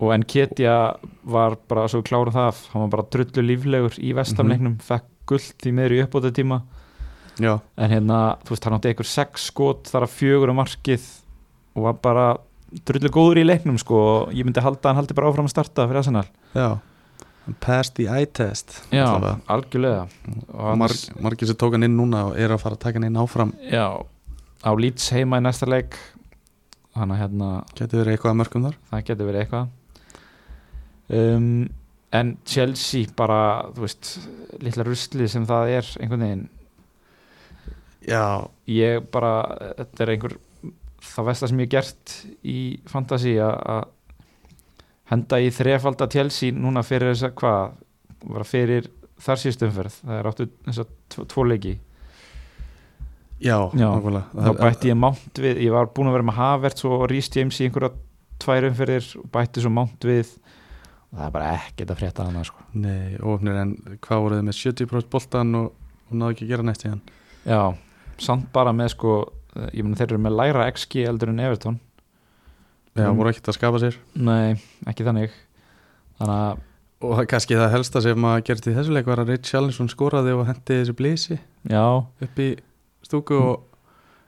[0.00, 0.76] Og Nketia
[1.24, 5.72] var bara svo klára það hann var bara drullu líflegur í vestamleiknum fekk gullt í
[5.74, 6.60] meður í uppbóta tíma
[7.40, 11.06] já, en hérna, þú veist, hann átti einhver sex skot þar að fjögur á markið
[11.76, 12.26] og var bara
[12.86, 15.86] drullu góður í leiknum sko, og ég myndi halda hann haldi bara áfram að starta
[15.86, 16.26] fyrir Arsenal.
[16.56, 16.68] Já.
[17.46, 19.36] Hann passed the eye test Já, allavega.
[19.54, 20.00] algjörlega.
[20.26, 22.82] Og og mar, annars, margir sem tók hann inn núna og er að fara að
[22.82, 23.52] taka hann inn áfram.
[23.70, 23.86] Já,
[24.66, 25.94] á Leeds heima í næsta leik.
[26.96, 28.78] Hann að hérna getur verið eitthvað að mörgum þar?
[28.90, 29.68] Það getur verið eitthvað
[31.08, 31.66] um,
[32.16, 33.40] en Chelsea bara,
[33.74, 34.12] þú veist
[34.62, 36.46] litla ruslið sem það er einhvern veginn.
[38.06, 39.32] Já, ég bara,
[39.80, 40.36] þetta er einhver
[41.06, 42.14] það versta sem ég gert
[42.46, 43.88] í fantasy að
[45.10, 48.88] henda í þrefalda Chelsea núna fyrir þess að hvað var fyrir
[49.22, 51.74] þar síðstumferð það er áttu þess að tvo, tvo leiki.
[53.36, 54.24] Já, Já, nákvæmlega.
[54.32, 57.58] Þá bætti ég mánt við ég var búin að vera með Havertz og Rhys James
[57.60, 57.92] í einhverja
[58.42, 60.32] tvær umferðir og bætti svo mánt við
[61.12, 62.62] og það er bara ekkert að frétta hana sko.
[62.74, 65.72] nei, ofnir en hvað voruð þið með 70% boltan og,
[66.10, 67.02] og náðu ekki að gera næst í hann
[67.46, 67.60] já,
[68.18, 69.16] samt bara með sko
[69.72, 71.80] ég meina þeir eru með læra XG eldur en Everton.
[72.96, 73.16] Já, Mm.
[73.18, 73.96] voru ekkert að skapa sér?
[74.16, 74.54] Nei,
[74.88, 75.30] ekki þannig.
[76.16, 76.62] Þannig að
[77.04, 79.88] Og það kannski það helsta sem að gerst í þessu leik var að Rich Allinsson
[79.92, 81.36] skoraði og hendi þessu blísi
[81.68, 81.82] já,
[82.24, 82.46] upp í
[83.04, 83.66] stúku og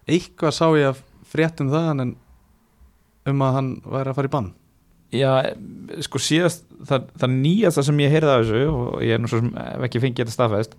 [0.07, 1.01] eitthvað sá ég að
[1.33, 2.13] fréttum það en
[3.33, 4.51] um að hann væri að fara í bann
[5.15, 5.31] já
[6.05, 9.41] sko síðast það, það nýjasta sem ég heyrði af þessu og ég er nú svo
[9.41, 10.75] sem hef ekki fengið þetta staðfest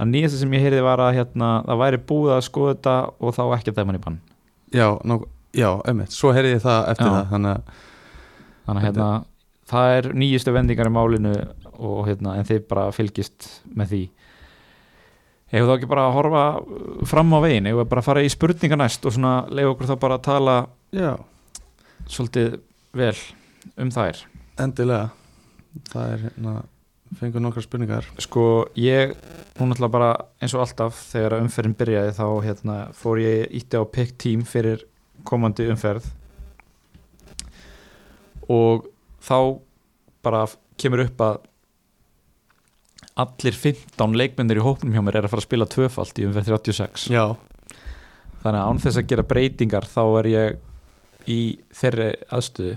[0.00, 3.36] það nýjasta sem ég heyrði var að hérna, það væri búið að skoða þetta og
[3.36, 4.20] þá ekki að dæma hann í bann.
[4.72, 5.16] Já, ná,
[5.56, 7.12] já, emmitt, svo heyrði ég það eftir Já.
[7.16, 7.82] það þannig að
[8.70, 9.08] þannig að hérna,
[9.70, 11.34] það er nýjustu vendingar í málinu
[11.80, 14.02] og hérna, en þið bara fylgist með því.
[15.50, 16.44] Hefur þá ekki bara að horfa
[17.10, 19.96] fram á veginn, hefur bara að fara í spurninga næst og svona leiða okkur þá
[20.00, 20.56] bara að tala
[20.94, 21.12] Já,
[22.10, 22.60] svolítið
[22.96, 23.14] vel
[23.80, 24.22] um þær.
[24.60, 25.10] Endilega.
[25.90, 26.54] Það er hérna,
[27.18, 28.08] fengur nokkar spurningar.
[28.22, 28.44] Sko
[28.78, 29.14] ég,
[29.60, 30.10] hún ætla bara
[30.42, 34.82] eins og alltaf þegar umferðin byrjaði þá hérna, fór ég ítti á pick team fyrir
[35.28, 36.08] komandi umferð.
[38.50, 38.88] Og
[39.22, 39.60] þá
[40.24, 40.46] bara
[40.80, 41.38] kemur upp að
[43.20, 46.52] allir 15 leikmennir í hópnum hjá mér er að fara að spila tvöfalt í umferð
[46.54, 47.24] 36 Já,
[48.42, 51.40] þannig að án þess að gera breytingar þá er ég í
[51.76, 52.76] þeirri aðstöðu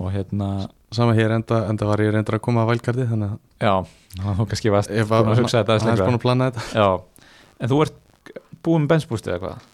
[0.00, 0.48] og hérna
[0.92, 3.74] sama hér enda, enda var ég reyndar að koma að vælkardi þannig að já,
[4.22, 6.06] þá kannski varst ég var að hugsa þetta aðeins lengra.
[6.08, 6.64] búin að plana þetta.
[6.76, 7.26] Já,
[7.58, 7.98] en þú ert
[8.62, 9.66] búin með benspústið eða hvað?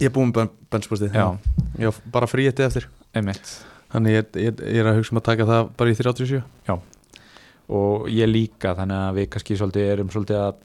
[0.00, 1.26] Ég er búin með benspústið Já,
[1.78, 2.88] Ég var bara frí eitt eftir.
[3.14, 3.54] Einmitt.
[3.92, 6.42] Þannig ég, ég, ég er að hugsa um að taka það bara í 37
[7.72, 10.60] og ég líka þannig að við kannski svolítið erum svolítið að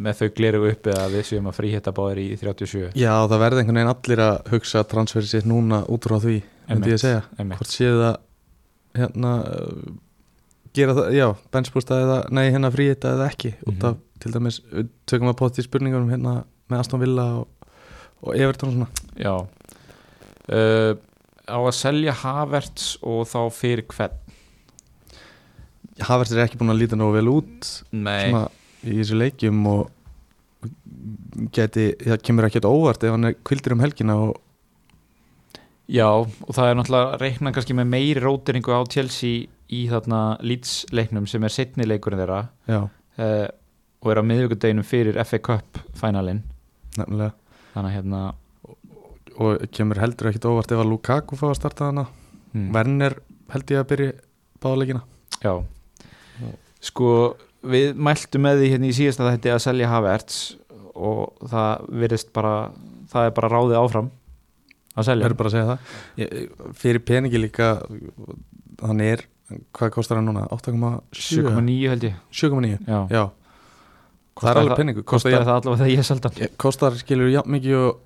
[0.00, 3.62] með þau gleru uppi að við séum að fríhetta báðir í 37 Já, það verði
[3.62, 6.36] einhvern veginn allir að hugsa transferið sitt núna út frá því
[6.78, 7.22] myndi ég að segja.
[7.38, 7.58] einmitt.
[7.60, 8.16] Hvort séu það
[9.00, 9.32] hérna
[10.74, 13.54] gera það, já, benspústa eða nei, hérna frí eitt eða ekki.
[13.66, 13.86] Út Mhm.
[13.90, 17.48] af, til dæmis, við tökum að potta í spurningunum hérna með Aston Villa og,
[18.22, 18.88] og Everton og svona.
[19.16, 19.34] Já.
[20.50, 20.94] Uh,
[21.50, 24.14] á að selja Havertz og þá fyrir hvern?
[26.00, 28.44] Havertz er ekki búin að líta nógu vel út Nei, svona
[28.86, 29.90] í þessu leikjum og
[31.52, 34.38] geti, það kemur ekkert óvart ef hann er kvildur um helgina og
[35.90, 40.84] já og það er náttúrulega reiknað kannski með meiri rótiringu á Chelsea í þarna Leeds
[40.94, 43.46] leiknum sem er setni leikurinn þeirra uh,
[44.00, 46.42] og er á miðvíkudeginum fyrir FA Cup finalin
[46.96, 47.34] nefnilega.
[47.74, 48.22] Þannig að hérna
[49.40, 52.06] og kemur heldur ekkert óvart ef að Lukaku fá að starta hana
[52.52, 52.70] hmm.
[52.74, 53.20] Werner
[53.52, 54.16] held ég að byrja
[54.60, 55.04] báðleikina
[55.40, 55.54] Já.
[56.84, 57.10] Sko
[57.64, 60.40] við mæltum með því hérna í síðasta þetta að selja Havertz
[60.90, 62.54] og það virðist bara
[63.10, 64.10] það er bara ráðið áfram.
[64.10, 64.19] að
[65.08, 65.98] verður bara að segja það.
[66.20, 67.68] Ég, fyrir peningi líka
[68.84, 69.24] hann er,
[69.76, 70.46] hvað kostar hann núna?
[70.54, 72.14] 8,7 7,9 held ég.
[72.32, 73.24] 7,9, Já, já.
[74.40, 76.38] Það er alveg peningu, kostar, Kostaði það allavega þegar ég hann?
[76.40, 77.98] Jafn- kostar skilur jafn mikið og,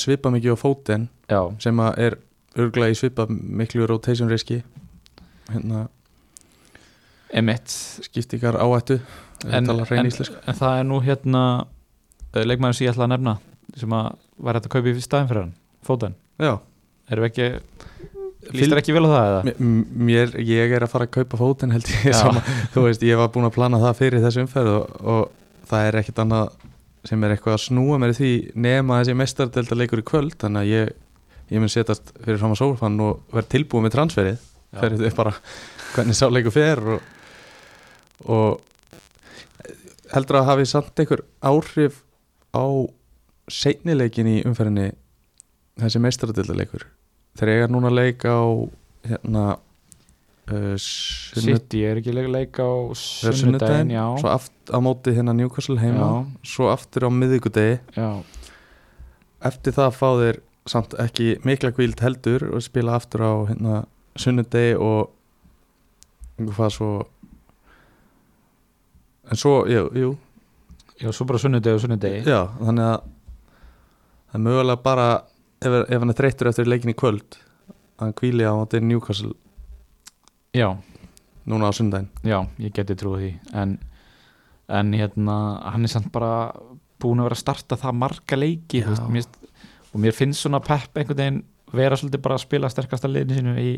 [0.00, 2.16] svipa mikið á fótinn Já, sem er
[2.56, 4.62] örglega í svipa miklu rotation riski.
[5.52, 5.88] Hérna
[7.36, 7.68] emitt
[8.06, 8.98] skiptingar áættu
[9.44, 11.42] en, en, en, það er nú hérna
[12.32, 13.34] leikmæður sem ég ætla að nefna
[13.76, 15.54] sem að var hægt að kaupa í staðin fyrir hann
[15.86, 16.54] fótinn, já,
[17.08, 17.48] erum við ekki
[18.54, 19.56] líst þér ekki vel á það eða?
[20.08, 22.42] Mér, ég er að fara að kaupa fótinn held ég sama,
[22.74, 26.00] þú veist, ég var búin að plana það fyrir þessu umferð og, og það er
[26.02, 26.54] ekkit annað
[27.08, 30.72] sem er eitthvað að snúa mér því nema þessi mestardelda leikur í kvöld þannig að
[30.72, 30.94] ég,
[31.54, 34.46] ég mun setast fyrir fram að sólfann og verð tilbúið með transferið.
[34.78, 35.34] Fyrir þau bara
[35.94, 37.06] hvernig sá leikur fer og,
[38.28, 38.58] og
[40.12, 42.02] heldur að hafi samt einhver áhrif
[42.52, 42.64] á
[43.48, 44.90] seinnileikin í umferðinni
[45.78, 46.86] þessi meistaradelda leikur
[47.38, 48.44] þegar ég er núna að leika á
[49.08, 49.44] hérna
[50.50, 55.78] uh, City er ekki leik, leik á sunnudaginn já, svo aft á móti hérna Newcastle
[55.80, 56.48] heima, Já.
[56.54, 57.78] svo aftur á miðvikudegi.
[57.96, 58.10] Já,
[59.48, 63.84] eftir það fá þeir samt ekki mikla kvíld heldur og spila aftur á hérna
[64.18, 65.12] sunnudegi og
[66.38, 66.90] einhver hvað svo
[69.28, 70.10] en svo, jú, jú.
[70.98, 72.20] Já, svo bara sunnudegi og sunnudegi.
[72.26, 73.00] Já, þannig að
[74.28, 75.08] það er mögulega bara
[75.60, 77.38] ef, ef hann er þreyttur eftir leikin í kvöld
[77.98, 79.34] að hann kvíli á móti Newcastle
[80.56, 80.70] já,
[81.48, 83.32] núna á sundaginn já, ég geti trúið því.
[83.58, 83.76] En,
[84.68, 85.36] en hérna
[85.72, 86.52] hann er samt bara
[86.98, 89.28] búin að vera að starta það marga leiki veist, mér,
[89.92, 91.44] og mér finnst svona pepp einhvern veginn
[91.74, 93.72] vera svolítið bara að spila sterkasta liðinu sínu í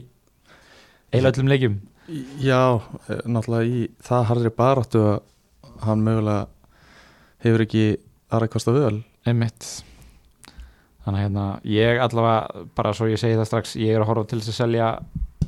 [1.11, 1.81] eiginlega öllum leikjum.
[2.43, 5.21] Já, eh, náttúrulega í það harðri baráttu að
[5.85, 6.47] hann mögulega
[7.45, 7.85] hefur ekki
[8.31, 9.67] aðra kosta völ einmitt
[11.11, 14.31] þannig að hérna, ég allavega bara svo ég segi það strax, ég er að horfa
[14.31, 14.89] til þess að selja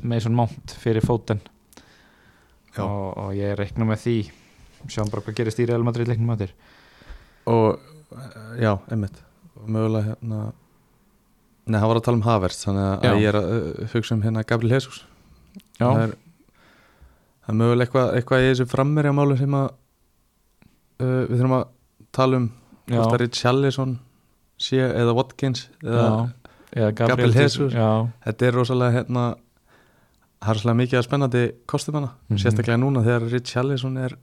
[0.03, 1.39] Mason Mount fyrir fóten
[2.83, 4.17] og, og ég reikna með því.
[4.91, 6.51] Sjáum bara hvað gerist í Real Madrid leiknum áttir
[7.47, 7.77] og
[8.11, 9.15] eh, já, einmitt.
[9.61, 10.51] Og mögulega hérna
[11.63, 13.13] Nei, hann var að tala um Havertz þannig að Já.
[13.15, 14.97] ég er að uh, hugsa um hérna Gabriel Jesus.
[15.79, 16.15] Já, það er,
[17.45, 21.63] það er mögulega eitthvað, eitthvað í þessu frammerja málu sem að uh, við þurfum að
[22.19, 22.49] tala um.
[22.89, 23.93] Það Richarlison
[24.61, 26.29] sé eða Watkins eða,
[26.73, 27.73] eða Gabriel, Gabriel Jesus.
[27.73, 29.25] Þetta er rosalega hérna
[30.43, 32.37] það er rosalega mikið að spennandi kostum hana Mhm.
[32.43, 34.17] sérstaklega núna þegar Richarlison er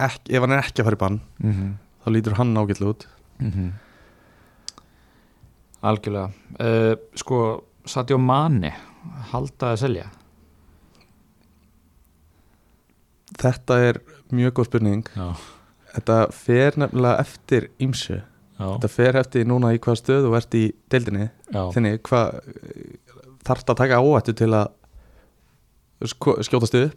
[0.00, 1.74] ekki, ef hann er ekki að fara í bann mhm.
[2.04, 3.06] þá lítur hann ágætlega út.
[3.40, 3.72] Mm
[5.86, 6.32] Algjörlega.
[6.58, 8.72] Uh, Sko, Sadio Mane
[9.30, 10.06] halda að selja?
[13.36, 14.00] Þetta er
[14.32, 15.04] mjög góð spurning.
[15.14, 15.36] Já,
[15.92, 18.22] þetta fer nefnilega eftir ímsu
[18.58, 21.28] já, þetta fer eftir núna í hvað stöð og ert í deildinni.
[21.74, 22.40] Þinni, hvað
[23.46, 24.72] þarf að taka áhættu til að
[26.12, 26.96] sko, skjótast upp?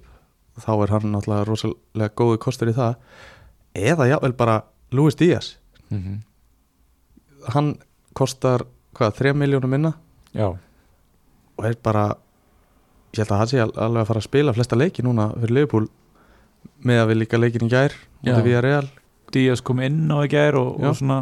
[0.59, 2.95] Þá er hann náttúrulega rosalega góðu kostur í það.
[3.79, 5.53] Eða jável bara Luis Díaz.
[5.93, 6.19] Mm
[7.53, 7.69] hann
[8.13, 8.65] kostar
[8.97, 9.93] hvað, 3 miljónum minna?
[10.35, 10.49] Já,
[11.55, 12.01] og er bara
[13.15, 15.53] ég held að hann sé al- alveg að fara að spila flesta leiki núna fyrir
[15.55, 15.87] Liverpool
[16.83, 18.89] með að við líka leikin í gær mútið við að real
[19.33, 21.19] Díaz kom inn á í gær og, og svona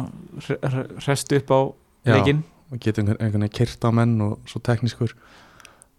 [1.04, 1.60] hresti upp á
[2.08, 2.14] Já.
[2.16, 2.44] leikinn.
[2.72, 5.14] Og getur einhvern, veginn kyrt á menn og svo teknískur.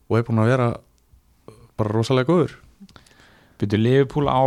[0.10, 0.70] Og er búin að vera
[1.80, 2.56] bara rosalega góður.
[3.60, 4.42] Byrju Liverpool á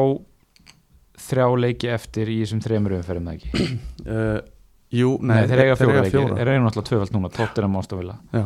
[1.22, 3.76] þrjá leiki eftir í þessum þremur umferðum eða ekki?
[4.06, 4.40] Uh,
[4.92, 8.16] Jú, Nei, nei, þeir eiga fjóra leiki, þeir eiga náttúrulega tvöfald núna, tóttir að mástafila
[8.36, 8.42] Já.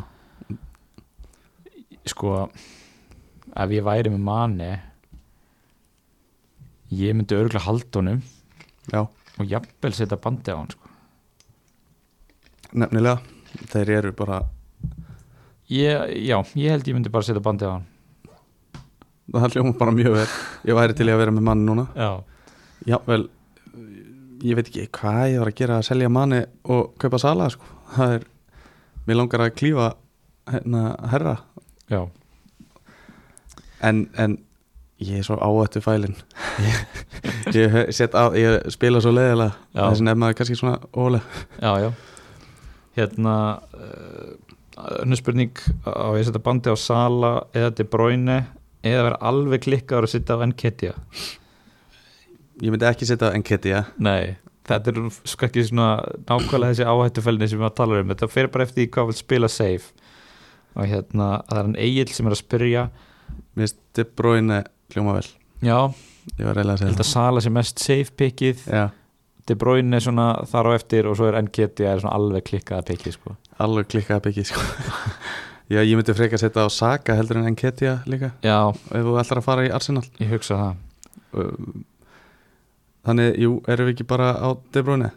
[2.06, 2.34] Sko
[3.56, 4.68] ef ég væri með manni
[6.94, 8.20] ég myndi örgulega halda honum
[8.92, 9.00] Já,
[9.38, 10.88] og jafnvel setja bandi á hann sko.
[12.76, 13.18] nefnilega
[13.72, 14.40] þeir eru bara
[15.70, 17.86] ég, Já, ég held ég myndi bara setja bandi á hann.
[19.32, 20.26] Það hljóma bara mjög vel.
[20.70, 21.86] Ég væri til í að vera með manni núna.
[21.98, 22.22] Já,
[22.86, 23.24] Já, vel
[24.46, 27.64] ég veit ekki hvað ég var að gera að selja manni og kaupa sala sko.
[27.96, 28.26] það er,
[29.06, 29.88] mér langar að klífa
[30.52, 31.36] hérna herra.
[31.90, 32.04] Já,
[33.82, 34.38] en, en
[35.02, 36.14] ég er svo áættu fælin
[37.58, 37.76] ég,
[38.16, 39.54] á, ég spila svo leiðilega.
[39.76, 41.44] Þess er maður kannski svona ólega.
[41.60, 41.88] Já, já.
[42.96, 43.34] Hérna
[43.76, 44.30] uh,
[45.02, 45.58] önnur spurning.
[45.84, 48.38] Á ég að setja bandi á Sala eða De Bruyne
[48.86, 50.96] eða vera alveg klikkaður að setja á Enketia?
[52.62, 53.84] Ég myndi ekki setja Enketia.
[54.00, 54.36] Nei,
[54.68, 55.90] þetta er sko ekki svona
[56.28, 58.12] nákvæmlega þessi áhættufælni sem við að tala um.
[58.12, 60.06] Þetta fer bara eftir því hvað vil spila safe.
[60.76, 62.86] Og hérna, það er hann Egil sem er að spyrja.
[63.56, 65.28] Mér Bruyne hljóma vel.
[65.64, 65.78] Já,
[66.34, 68.86] ég var reyðilega að ég held segja að Sala sé mest safe pickið, já,
[69.46, 72.82] De Bruyne er svona þar á eftir og svo er Enketia er svona alveg klikkaða
[72.88, 73.36] pickið sko.
[73.62, 74.64] alveg klikkaði byggið sko.
[75.72, 78.32] já, ég myndi frekar setja á Saka heldur en Enketia líka.
[78.42, 80.02] Já, ef þú ætlar að fara í Arsenal.
[80.18, 80.82] Ég hugsa það.
[83.06, 85.12] Þannig, jú, erum við ekki bara á De Bruyne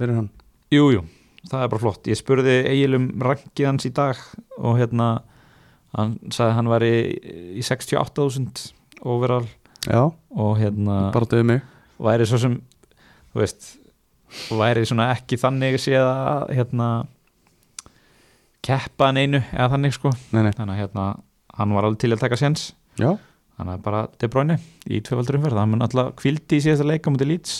[0.00, 0.30] fyrir hann?
[0.72, 1.04] Jú, jú,
[1.50, 2.08] það er bara flott.
[2.08, 4.22] Ég spurði Egil um rankið hans í dag
[4.56, 5.10] og hérna
[5.94, 6.94] hann sagði að hann væri
[7.60, 8.72] í 68.000
[9.04, 9.44] overall
[9.86, 11.62] já, og hérna bara döðu mig.
[11.98, 12.56] væri svo sem
[13.34, 13.68] þú veist,
[14.50, 16.88] væri svona ekki þannig séð að hérna
[18.64, 20.52] keppa neinu eða þannig sko, nei, nei.
[20.56, 21.06] þannig að hérna
[21.58, 22.72] hann var alveg til að taka séns.
[22.98, 23.12] Já,
[23.58, 25.60] þannig að bara De Bruyne í tvöfaldur umferð.
[25.60, 27.54] Það mun alltaf kvildi í síðasta leika mútið Leeds.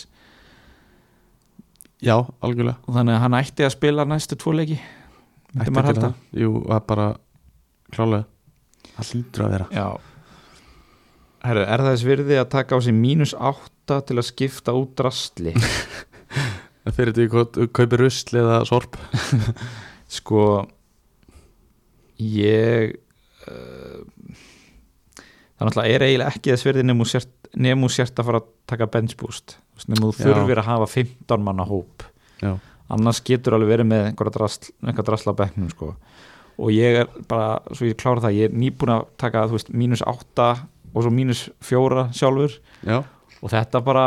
[2.05, 2.81] Já, algjörlega.
[2.89, 4.81] Þannig að hann ætti að spila næstu tvo leiki
[5.55, 6.17] Ætti að gera það.
[6.35, 7.07] jú, það er bara
[7.95, 8.25] klálega
[8.97, 9.69] það hlýtur að vera.
[9.75, 10.14] Já
[11.45, 14.95] Herru, er það þess virði að taka á sig mínus átta til að skipta út
[14.97, 15.53] drastli
[16.85, 18.97] það fyrir því hvað kaupir rusl eða sorp.
[20.17, 20.43] Sko
[22.21, 22.95] ég
[23.49, 24.01] uh,
[25.19, 27.33] það náttúrulega er eiginlega ekki þess virði nefnum sért,
[27.93, 32.05] sért að fara að taka bench boost nefnum þurfir að hafa 15 manna hóp.
[32.41, 32.55] Já,
[32.93, 35.95] annars getur alveg verið með einhverja drasl, einhverja drasla á bekknum sko.
[36.55, 39.73] og ég er bara, svo ég klára það ég er nýbúin að taka, þú veist,
[39.75, 40.51] mínus 8
[40.95, 42.59] og svo mínus 4 sjálfur.
[42.87, 43.03] Já.
[43.43, 44.07] Og þetta bara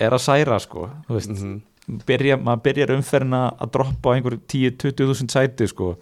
[0.00, 1.60] er að særa sko, mm
[2.06, 5.94] byrja, maður byrjar umferðina að droppa á einhverju 10-20 þúsund sæti sko.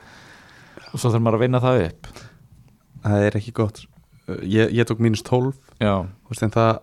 [0.93, 2.11] Og svo þarf maður að vinna það upp.
[3.07, 3.81] Það er ekki gott.
[4.43, 6.81] Ég, ég tók mínus 12 já, þú veist, það,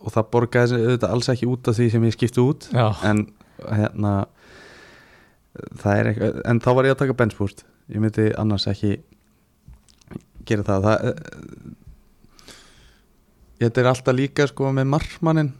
[0.00, 2.68] og það borgaði auðvitað alls ekki út af því sem ég skipti út.
[2.72, 3.26] Já, en
[3.66, 4.12] hérna
[5.92, 8.96] er ekki, en þá var ég að taka benchboost ég myndi annars ekki
[10.46, 10.86] gera það.
[10.86, 11.84] Það
[13.60, 15.52] þetta er alltaf líka sko með markmannin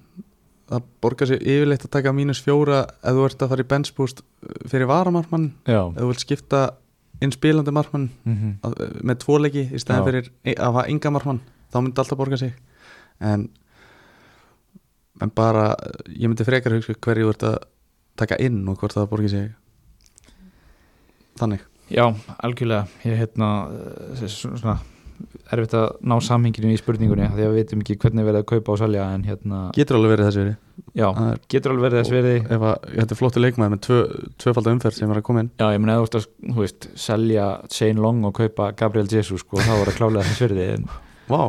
[0.67, 4.23] það borgar sig yfirleitt að taka mínus fjóra ef þú ert að fara í benchboost
[4.67, 5.79] fyrir varamarkmann já.
[5.95, 6.63] Ef þú vilt skipta
[7.23, 10.07] inn spilandi markmann mm að- með tvo leiki í staðin Já.
[10.11, 11.41] fyrir e- að hafa enga markmann
[11.73, 12.53] þá myndi alltaf borga sig.
[13.21, 13.49] En,
[15.23, 15.71] en bara
[16.09, 17.57] ég myndi frekar hugsa hverju þú ert að
[18.17, 19.49] taka inn og hvort það borgi sig.
[21.39, 21.61] Þannig.
[21.93, 22.09] Já,
[22.43, 22.87] algjörlega.
[23.07, 23.49] Ég hérna
[24.17, 24.79] eh, svona
[25.53, 28.73] erfitt að ná samhenginu í spurningunni því að við veitum ekki hvernig verið að kaupa
[28.75, 30.57] og selja en hérna, getur alveg verið þessi verið
[31.01, 33.99] já, er- getur alveg verið þess verið ef að þetta er flottu leikmaður með tvö,
[34.45, 35.51] tvöfalda umferð sem er að koma inn.
[35.61, 36.27] Já, ég meina eða þú að,
[36.61, 40.75] veist, selja Shane Long og kaupa Gabriel Jesus sko, þá var það klálega þess verið
[40.77, 40.89] en,
[41.27, 41.41] Vá,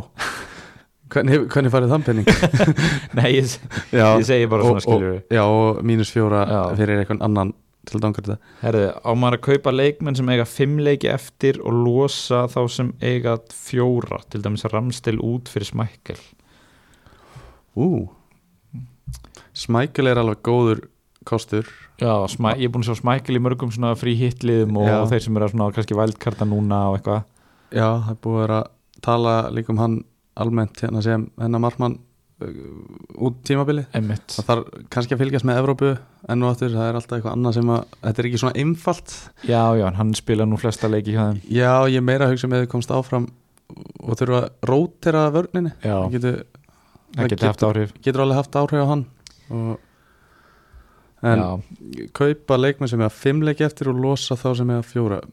[1.14, 2.30] hvernig, hvernig farið þann penning?
[3.18, 3.52] Nei, ég,
[3.94, 6.62] já, ég segi bara svona skilur og, já, og mínus fjóra Já.
[6.80, 7.54] fyrir einhvern annan
[7.88, 8.52] til dangar þetta.
[8.62, 12.92] Herðu, á maður að kaupa leikmenn sem eiga fimm leiki eftir og losa þá sem
[13.02, 16.20] eiga fjóra, til dæmis Ramstil út fyrir smækkel
[17.78, 18.08] Ú.
[19.58, 20.80] Smækkel er alveg góður
[21.28, 21.68] kostur.
[22.02, 24.98] Já, smæ, ég er búin að sjá smækkel í mörgum svona frí hitliðum og Já.
[25.12, 27.24] þeir sem eru að svona kannski vældkarta núna og eitthvað.
[27.74, 29.98] Já, það er búið að vera að tala líka um hann
[30.38, 31.98] almennt hérna sem hennar markmann.
[31.98, 32.07] uh,
[32.38, 33.88] út tímabilið.
[33.90, 35.90] Það þarf kannski að fylgjast með Evrópu
[36.30, 39.16] enn og aftur, það er alltaf eitthvað annað sem að þetta er ekki svona einfalt.
[39.48, 41.42] Já, já, hann spila nú flesta leiki hjá þeim.
[41.58, 43.28] Já, ég meira að hugsa með þau komst áfram
[43.74, 45.74] og þurfa að rótera vörninni.
[45.82, 46.40] Já, það getur,
[47.18, 48.00] það getur haft áhrif.
[48.06, 49.06] getur alveg haft áhrif á hann.
[49.50, 49.76] Og,
[51.26, 54.84] en Já, kaupa leikmenn sem er að fimm leiki eftir og losa þá sem er
[54.84, 55.24] að fjóra.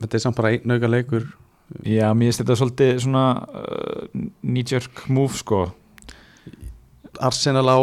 [0.00, 1.34] Þetta er samt bara einn auka leikur
[1.84, 5.66] já, mér finnst þetta svolítið svona uh, knee-jerk move sko
[7.24, 7.78] Arsenal á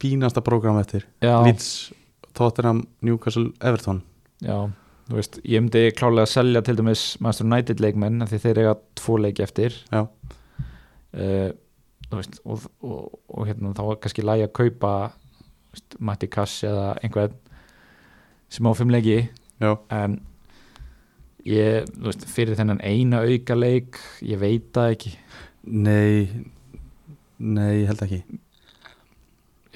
[0.00, 1.06] fínasta prógram eftir.
[1.22, 1.92] Leeds,
[2.36, 4.02] Tottenham, Newcastle, Everton.
[4.44, 4.68] Já,
[5.08, 8.74] þú veist ég myndi klálega að selja til dæmis Master United leikmenn því þeir eiga
[8.98, 9.78] tvo leiki eftir.
[9.92, 10.06] Já.
[11.16, 11.50] uh,
[12.12, 14.92] veist og, og, og hérna þá kannski lægi að kaupa
[15.72, 17.36] veist, Matti Kass eða einhvern
[18.52, 19.22] sem á fimm leiki.
[19.62, 20.20] Já, en
[21.48, 25.16] ég, þú veist, fyrir þennan eina auka leik, ég veit það ekki.
[25.66, 26.46] Nei
[27.38, 28.22] nei, ég held ekki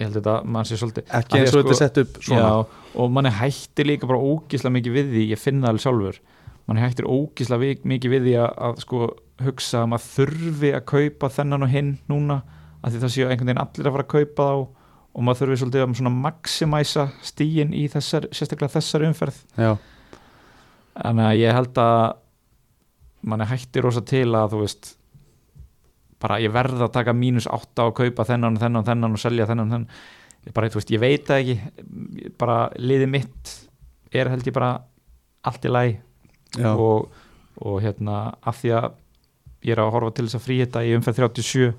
[0.01, 2.41] ég held þetta, mann sé svolítið ekki eins og þetta sko- sett upp svona.
[2.41, 6.21] Já, og manni hættir líka bara ógísla mikið við því, ég finn það alveg sjálfur.
[6.71, 9.01] Manni hættir ógísla mikið við því að, að sko
[9.45, 12.41] hugsa að maður þurfi að kaupa þennan og hinn núna
[12.81, 14.57] að því það séu einhvern veginn allir að fara að kaupa þá
[15.11, 19.41] og maður þurfi svolítið að svona maximæsa stíin í þessar, sérstaklega þessar umferð.
[19.59, 19.73] Já,
[21.01, 22.17] að ég held að
[23.27, 24.95] manni hættir rosa til að þú veist
[26.21, 29.73] bara ég verð að taka mínus átta og kaupa þennan, þennan, þennan og selja þennan,
[29.75, 29.89] þennan.
[30.47, 32.33] Ég bara, veist, ég veit það ekki.
[32.41, 33.55] Bara liðið mitt
[34.13, 34.73] er held ég bara
[35.47, 36.01] allt í læg
[36.67, 37.11] og,
[37.61, 38.89] og hérna af því að
[39.67, 41.71] ég er að horfa til þess að fríhita í umferð 37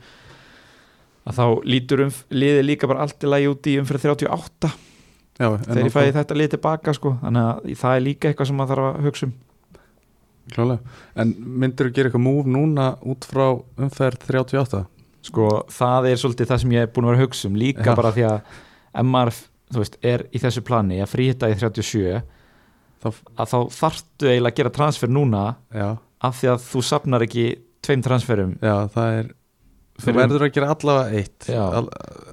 [1.22, 4.72] að þá lítur um, liðið líka bara allt í læg út í umferð 38
[5.42, 7.16] já þegar ég fæði þetta lið tilbaka sko.
[7.22, 9.36] Þannig að það er líka eitthvað sem maður þarf að hugsa um
[10.52, 10.80] Klálega.
[11.22, 13.46] En myndir þú gera eitthvað múf núna út frá
[13.78, 14.86] umferð 38?
[15.22, 17.84] sko það er svolítið það sem ég er búin að vera að hugsa um líka
[17.86, 17.96] Já.
[17.96, 18.38] bara því að
[18.98, 19.36] ef maður
[19.72, 22.24] þú veist, er í þessu plani að fríhita í 37
[23.02, 25.92] Þá- að þá þarftu eiginlega að gera transfer núna Já,
[26.26, 27.46] af því að þú sapnar ekki
[27.86, 29.30] tveim transferum já, það er
[30.02, 31.62] Þú verður að gera allavega eitt Já.
[31.70, 31.86] Al,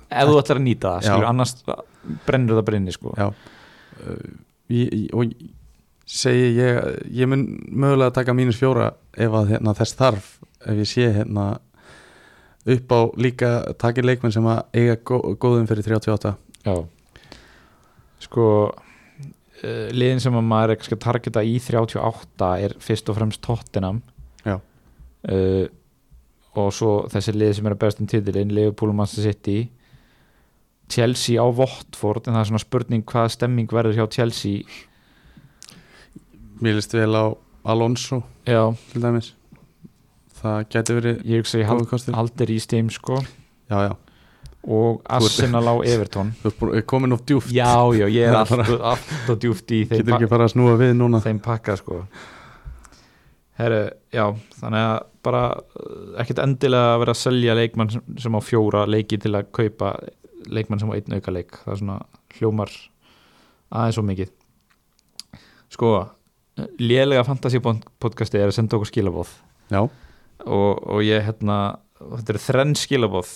[0.09, 1.55] ef þú ætlar að nýta það, skilur, annars
[2.25, 4.29] brennur það brenni sko Já uh,
[4.73, 5.53] ég, ég- Og ég-
[6.09, 6.79] segi ég
[7.13, 10.29] Ég mun mögulega taka mínus fjóra ef að hérna, þess þarf
[10.67, 11.49] ef ég sé hérna
[12.69, 16.35] upp á líka takir leikmenn sem að eiga gó, góðum fyrir 38
[16.67, 16.75] Já.
[18.25, 23.19] sko uh, liðin sem að maður er kannski að targeta í 38 er fyrst og
[23.21, 24.03] fremst Tottenham
[24.45, 24.59] Já.
[24.59, 25.65] uh,
[26.59, 29.59] og svo þessi lið sem er að beðast um titilinn Liverpool og Manchester City
[30.89, 34.65] Chelsea á Watford en það er svona spurning hvaða stemming verður hjá Chelsea
[36.65, 37.25] Mér líst vel á
[37.69, 39.33] Alonso já, til dæmis.
[40.39, 43.19] Það gæti verið ég hugsa ég hald, haldir í steim sko.
[43.69, 43.93] Já, já,
[44.69, 46.33] og Arsenal á Everton.
[46.43, 49.83] Þú er komin of djúft já, já, ég er Það allt, allt og djúft í
[49.87, 51.21] þeim Getur ekki fara að snúa við núna?
[51.25, 52.03] þeim pakka sko.
[53.59, 53.81] Herru,
[54.15, 54.25] já,
[54.61, 58.85] þannig að bara uh, ekkert endilega að vera að selja leikmann sem, sem á fjóra
[58.87, 59.97] leiki til að kaupa
[60.47, 61.59] leikmann sem á einn auka leik.
[61.65, 61.99] Það er svona
[62.39, 62.75] hljómar
[63.75, 64.31] aðeins svo mikið.
[65.75, 65.91] Sko,
[66.81, 69.33] lélega fantasy podcasti er að senda okkur skilabóð
[70.47, 71.59] og, og ég hérna
[71.99, 73.33] þetta eru þrenn skilabóð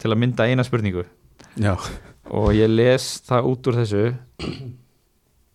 [0.00, 1.04] til að mynda eina spurningu.
[1.60, 1.74] Já,
[2.30, 4.04] og ég les það út úr þessu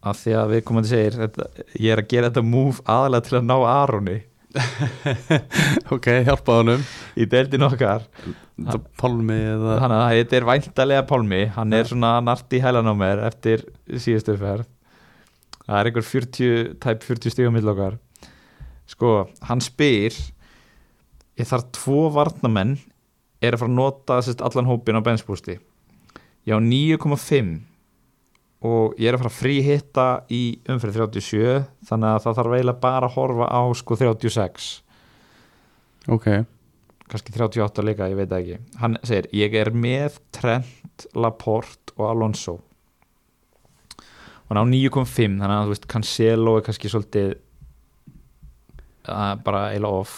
[0.06, 1.50] að því að við komandi segir þetta,
[1.82, 4.22] ég er að gera þetta move aðalega til að ná Aroni.
[5.92, 6.84] Ok, hjálpa honum.
[7.20, 8.06] Í deildin okkar.
[9.02, 11.42] Pálmi eða þannig að þetta er væntalega Pálmi.
[11.58, 14.70] Hann er svona narti hælan á mér eftir síðustu ferð
[15.66, 18.00] það er einhver 40, tæp 40 stígum mill okkar.
[18.90, 19.14] Sko,
[19.50, 20.16] hann spyr
[21.36, 22.78] ég þarf tvo varnamenn
[23.44, 25.58] er að fara að nota sérst, allan hópin á bensbústi.
[26.46, 27.56] Ég á 9,5
[28.66, 32.56] og ég er að fara að frí hitta í umfyrir 37 þannig að það þarf
[32.56, 34.70] eiginlega bara að horfa á sko 36
[36.16, 36.28] ok,
[37.10, 38.60] kannski 38 líka, ég veit ekki.
[38.82, 42.60] Hann segir, ég er með Trent, Laporte og Alonso
[44.50, 47.30] hann á 9.5 þannig að þú veist, Cancelo er kannski svolítið
[49.10, 50.18] uh, bara eiginlega off.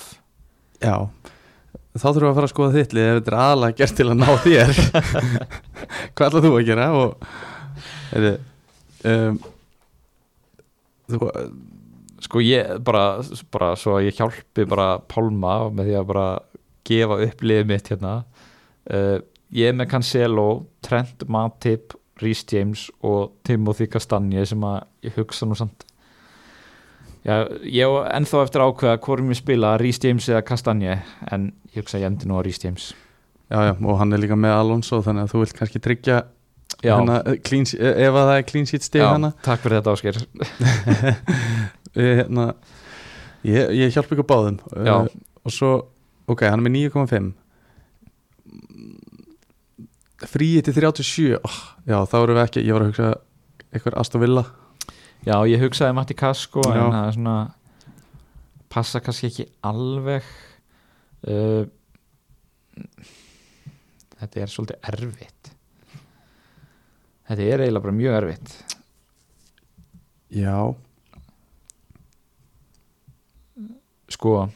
[0.83, 1.07] Já.
[1.97, 4.19] Þá þurfum við að fara að skoða þitt ef þetta er aðalega gert til að
[4.21, 4.81] ná þér?
[6.13, 6.89] Hvað ætlað þú að gera?
[6.97, 7.09] Og
[8.17, 8.27] er
[9.07, 9.39] um,
[11.07, 11.31] þú
[12.27, 13.05] sko ég bara,
[13.53, 16.27] bara svo að ég hjálpi bara Pálma með því að bara
[16.87, 18.13] gefa upp liðið mitt hérna.
[18.87, 19.17] Uh,
[19.55, 20.47] ég er með Cancelo
[20.85, 25.85] Trent, Matip, Rhys James og Timothy Castagne sem að ég hugsa nú samt.
[27.27, 31.01] Já, ég á ennþá eftir að ákveða hvorum ég spila, Rhys James eða Castagne
[31.31, 32.93] en ég hugsa ég endi nú á Rhys James.
[33.47, 36.21] Já, já, og hann er líka með Alonso þannig að þú vilt kannski tryggja
[36.83, 40.17] hana, clean, ef að það er clean sheet stig já hana takk fyrir þetta Ásker
[41.95, 42.47] ég, hérna,
[43.47, 44.59] ég, ég hjálp ykkur báðum.
[44.83, 44.97] Já.
[45.47, 45.71] og svo,
[46.27, 47.31] ok, hann er með 9,5
[50.25, 53.09] fríi til 37 oh, já, þá erum við ekki, ég var að hugsa
[53.71, 54.43] eitthvað Aston Villa.
[55.27, 56.77] Já, ég hugsaði Matti Kasko Já.
[56.79, 57.37] en það er svona
[58.71, 60.31] passa kannski ekki alveg.
[61.27, 61.65] Uh,
[64.17, 65.51] Þetta er svolítið erfitt.
[67.27, 68.53] Þetta er eiginlega bara mjög erfitt.
[70.33, 70.57] Já,
[74.07, 74.49] Sko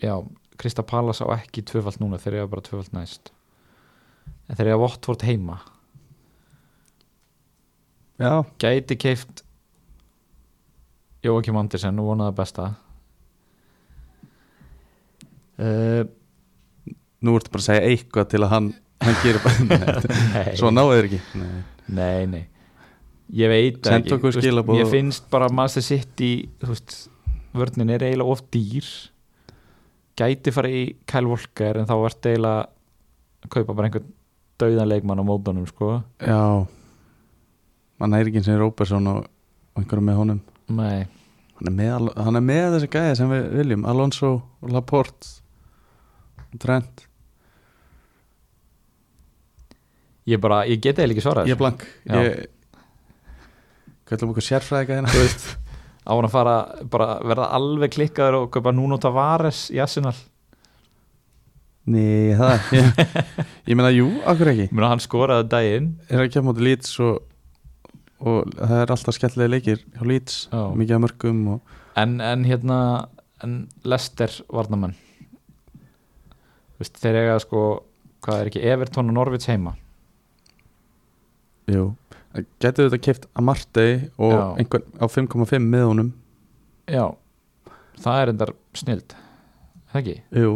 [0.00, 0.24] Já,
[0.56, 3.35] Krista Pallas á ekki tvöfald núna þegar ég var bara tvöfald næst
[4.48, 5.58] en þegar ég var Votvort heima.
[8.16, 8.30] Já,
[8.62, 9.42] gæti keift
[11.26, 12.68] Jóakim Andersen og vonaði besta.
[15.56, 16.04] Uh,
[17.24, 18.66] nú ertu bara að segja eitthvað til að hann,
[19.04, 20.02] hann gerir bara
[20.34, 20.52] Nei.
[20.58, 21.20] svo náðu þeir ekki.
[21.40, 21.62] Nei.
[21.96, 22.42] Nei, nei.
[23.36, 24.32] Ég veit það Sendu ekki.
[24.36, 26.28] veist, og- finnst bara Master City
[26.60, 26.96] Þú veist,
[27.56, 28.86] vörnin er eiginlega of dýr.
[30.16, 32.68] Gæti fara í Kyle Walker en þá vart eiginlega
[33.46, 34.12] að kaupa bara einhvern
[34.60, 36.00] dauðan leikmann á mótunum sko.
[36.20, 36.66] Já.
[38.00, 39.26] Mann er ekki eins og Róbersson og,
[39.76, 40.40] einhverjum með honum.
[40.76, 41.06] Nei,
[41.58, 44.32] hann er með, hann er með þessi gæði sem við viljum Alonso,
[44.72, 45.36] Laporte
[46.60, 47.04] Trent.
[50.26, 51.84] Ég bara, ég geti eiginlega ekki svarað ég er blank.
[52.10, 52.46] Ég
[54.06, 55.10] kallum okkur sérfræðika hérna?
[56.06, 56.56] Á hann að fara
[56.90, 60.14] bara verða alveg klikkaður og kaupa Nuno Tavares í Arsenal
[61.86, 63.00] Nei, það ég,
[63.70, 64.64] ég meina, jú, akkur ekki?
[64.66, 65.88] Ég meina hann skoraði daginn.
[66.10, 67.20] Er að kemja mútið Leeds og,
[68.18, 70.62] og það er alltaf skemmtilega leikir hjá Leeds, Já.
[70.80, 72.78] mikið að mörgum og, en, en hérna
[73.44, 74.94] en Lester varnamenn
[76.76, 77.60] Þú veist, þeir eiga sko
[78.26, 79.76] hvað er ekki, Everton og Norvits heima?
[81.70, 81.86] Jú.
[82.60, 84.42] Getur þetta keift Amartey og Já.
[84.60, 86.10] einhvern á 5,5 með honum.
[86.90, 87.06] Já,
[88.02, 89.14] það er endar snild.
[89.92, 90.50] Það ekki, jú,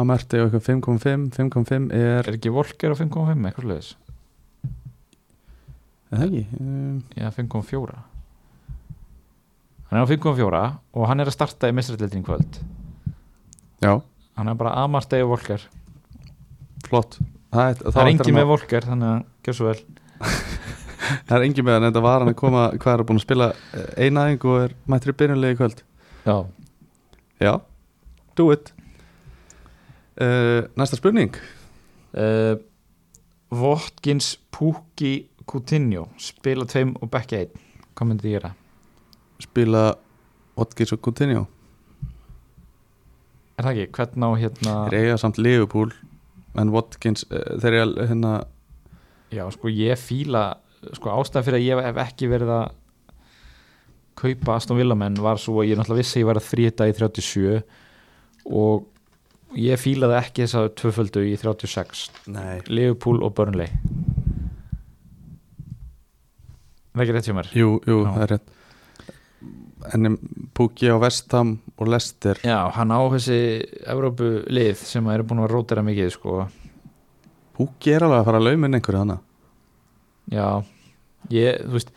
[0.00, 3.90] Amartey og eitthvað 5,5 5,5 er, er ekki Volker á 5.5 eitthvað leðis,
[6.12, 6.44] er það ekki?
[6.62, 7.98] Um, já 5.4
[9.92, 10.62] hann er á 5.4
[10.96, 12.58] og hann er að starta í mistrætildin kvöld.
[13.84, 13.98] Já,
[14.38, 15.66] hann er bara Amartey og Volker.
[16.86, 17.18] Flott.
[17.52, 19.82] Það er, er engin með Volker, þannig að gjör svo vel.
[21.28, 23.24] Það er engin með hann, þetta var hann að koma hvað er að búin að
[23.26, 23.48] spila
[24.00, 25.82] eina aðing og er mættur í byrjunlegi kvöld?
[26.24, 26.36] Já,
[27.42, 27.52] já,
[28.38, 28.70] do it
[30.20, 31.36] uh, næsta spurning.
[32.12, 32.56] Uh,
[33.52, 37.62] Votkins Pukki Coutinho spila tveim og bekki einn.
[37.92, 38.54] Hvað myndi þið gera?
[39.42, 39.94] spila
[40.56, 41.46] Watkins og Coutinho.
[43.58, 45.92] Er það ekki, hvernig á hérna þeir eiga samt Liverpool
[46.58, 48.34] en Watkins, uh, þeir eiga hérna
[49.32, 50.58] Já, sko ég fíla
[50.92, 52.64] sko ástæð fyrir að ég hef ekki verið að
[54.18, 57.62] kaupa Aston Villamenn var svo ég náttúrulega vissi að ég var að þrýta í 37
[58.52, 58.88] og
[59.58, 62.60] ég fílaði ekki þess að tvöföldu í 36 nei.
[62.68, 63.70] Liverpool og Burnley.
[66.92, 67.50] Það er ekki rétt hjá mér?
[67.56, 68.10] Jú, jú, Já.
[68.12, 68.58] það er rétt.
[69.96, 70.16] En
[70.54, 72.38] Pukki á Vestham og Leicester.
[72.46, 73.38] Já, hann á þessi
[73.90, 76.36] Evrópu lið sem eru búin að rótera mikið sko.
[77.56, 79.18] Pukki er alveg að fara að laumin einhverju hana
[80.32, 80.46] Já,
[81.34, 81.90] ég, þú veist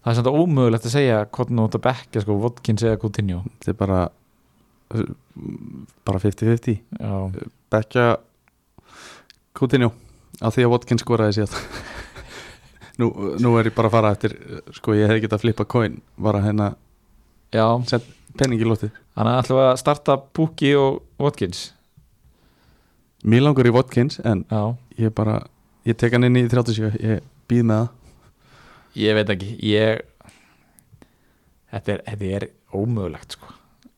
[0.00, 3.42] það er samt ómögulegt að segja hvort nú þetta bekka sko, Votkins eða Coutinho.
[3.60, 4.00] Þetta er bara
[6.06, 7.12] bara 50-50 Já,
[7.72, 8.06] Bekka
[9.56, 9.92] Coutinho.
[10.38, 11.54] Á því að Watkins skoraði síðan
[13.00, 13.08] nú,
[13.40, 14.36] nú er ég bara að fara eftir
[14.76, 16.74] sko ég hef getað að flippa coin bara hérna
[18.68, 21.60] lótið Þannig að ætlum við að starta Pukki og Watkins.
[23.24, 25.38] Mér langur í Watkins en Já, ég bara
[25.88, 27.94] ég tek hann inn í 37 ég býð með það.
[29.00, 30.04] Ég veit ekki ég
[31.72, 33.55] þetta er, þetta er ómögulegt sko.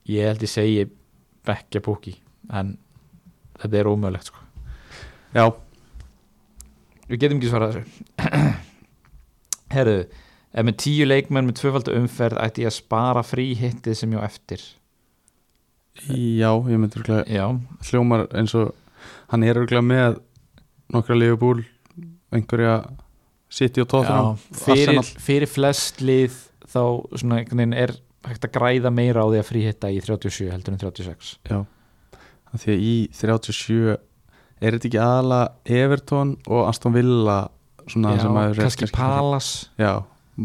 [0.09, 0.87] Ég held ég segi
[1.49, 2.15] bekkja púki
[2.55, 2.77] en
[3.61, 4.45] þetta er ómögulegt sko.
[5.35, 5.45] Já,
[7.09, 8.49] við getum ekki svarað þessu.
[9.75, 9.99] Herru
[10.49, 14.25] ef með tíu leikmenn með tvöfaldu umferð ætti ég að spara frí hittið sem ég
[14.25, 14.63] á eftir.
[16.09, 17.49] Já, ég myndi örgulega
[17.91, 18.73] hljómar eins og
[19.33, 20.21] hann er örgulega með
[20.95, 21.65] nokkra Liverpool
[22.33, 22.81] einhverja
[23.51, 26.35] City og já fyrir, fyrir flest lið
[26.69, 26.83] þá
[27.17, 27.41] svona
[27.81, 27.95] er
[28.27, 31.59] hægt að græða meira á því að frí hitta í 37 heldur en 36 Já,
[32.53, 33.97] af því að í 37
[34.59, 35.41] er þetta ekki aðala
[35.79, 37.39] Everton og Aston Villa
[37.89, 39.93] svona já, sem maður er kannski Palas Já,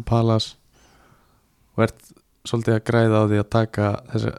[0.06, 0.54] Palas
[1.74, 2.14] og ert
[2.46, 4.34] svolítið að græða á því að taka þessi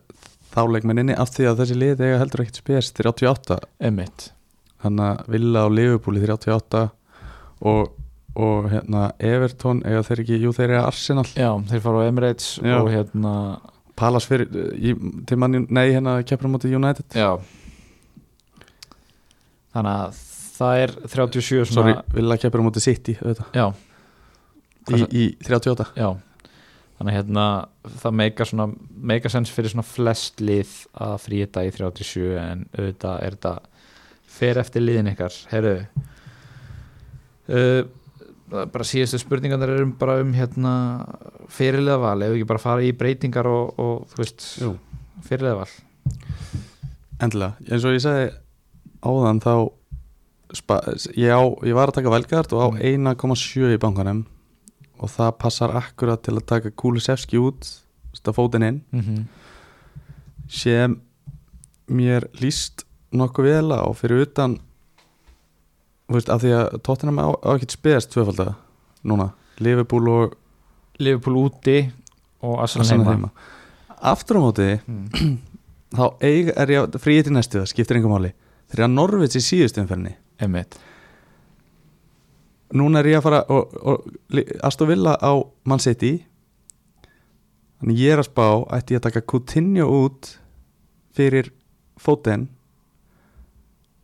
[0.54, 3.58] þáleikmenninni af því að þessi lið eiga heldur ekkert spes 38
[3.88, 4.28] emitt
[4.84, 6.84] þannig að Villa og Liverpool í 38
[7.64, 7.94] og,
[8.34, 11.26] og hérna Everton eiga þeir ekki, jú þeir eiga Arsenal.
[11.38, 12.76] Já, þeir fara á Emirates Já.
[12.80, 13.34] og hérna
[13.94, 14.94] Palas fyrir, í,
[15.28, 17.14] til mann, nei hérna keppur á móti United.
[17.14, 17.36] Já.
[19.74, 20.22] Þannig að
[20.54, 23.66] það er 37 svona Sorry, Villa keppur á móti City auðvitað, já,
[24.94, 26.08] í, í 38 já.
[26.94, 27.44] Þannig að hérna
[28.02, 28.66] það meika svona
[29.10, 30.74] meika sens fyrir svona flest lið
[31.06, 33.54] að fríta í 37 en auðvitað er þetta
[34.34, 35.38] fer eftir liðin ykkar.
[35.50, 35.74] Heyrðu.
[37.44, 37.82] Uh,
[38.50, 40.74] bara síðustu spurningarnir erum bara um hérna
[41.48, 44.74] fyrirlega val, ef við ekki bara fara í breytingar og, og þú veist, Jú.
[45.24, 45.72] fyrirlega val
[47.22, 48.26] Endilega, eins og ég segi
[49.04, 49.54] áðan þá
[50.54, 50.80] spa,
[51.16, 53.14] ég, á, ég var að taka velgard og á Mm.
[53.16, 54.24] 1,7 í bankanum
[55.00, 57.66] og það passar akkurat til að taka Kulusevski út
[58.14, 59.24] þetta fótinn inn mm -hmm.
[60.48, 61.00] sem
[61.88, 64.58] mér líst nokkuð vel á fyrir utan
[66.08, 68.54] þú veist, af því að Tottenham á, á ekkert speðast tvöfalda
[69.08, 69.30] núna,
[69.64, 70.38] Liverpool og
[71.02, 71.78] Liverpool úti
[72.44, 73.30] og Arsenal heima, heima.
[74.04, 75.38] Aftur á móti Mm.
[75.98, 78.32] þá eig, er ég fríið til næstu það skiptir einhver máli.
[78.72, 80.16] Þegar Norvits í síðustu umferðinni.
[80.42, 80.78] Einmitt.
[82.74, 84.06] núna er ég að fara og, og,
[84.66, 85.32] Aston Villa á
[85.62, 86.24] Man City.
[87.78, 90.32] Þannig ég er að spá ætti ég að taka Coutinho út
[91.14, 91.52] fyrir
[92.00, 92.48] fóten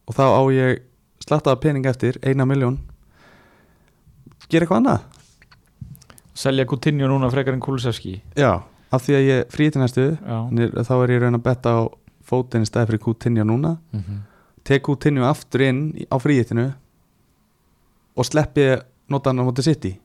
[0.06, 0.82] og þá á ég
[1.24, 2.78] slattaða pening eftir, eina miljón
[4.50, 5.06] gera eitthvað annað?
[6.40, 8.16] Selja Coutinho núna frekar en Kulusevski.
[8.38, 11.80] Já, af því að ég fríti næstu þá er ég raun að betta á
[12.26, 13.76] fóten í stæði fyrir Coutinho núna.
[13.92, 14.20] Mm -hmm.
[14.64, 16.72] tek Coutinho aftur inn á fríitinu
[18.16, 20.00] og sleppi nota hann á móti City.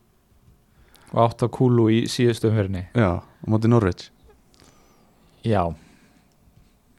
[1.14, 2.88] Og átt á Kulu í síðustu umferðinni.
[2.94, 4.12] Já, á móti Norwich.
[5.44, 5.74] Já.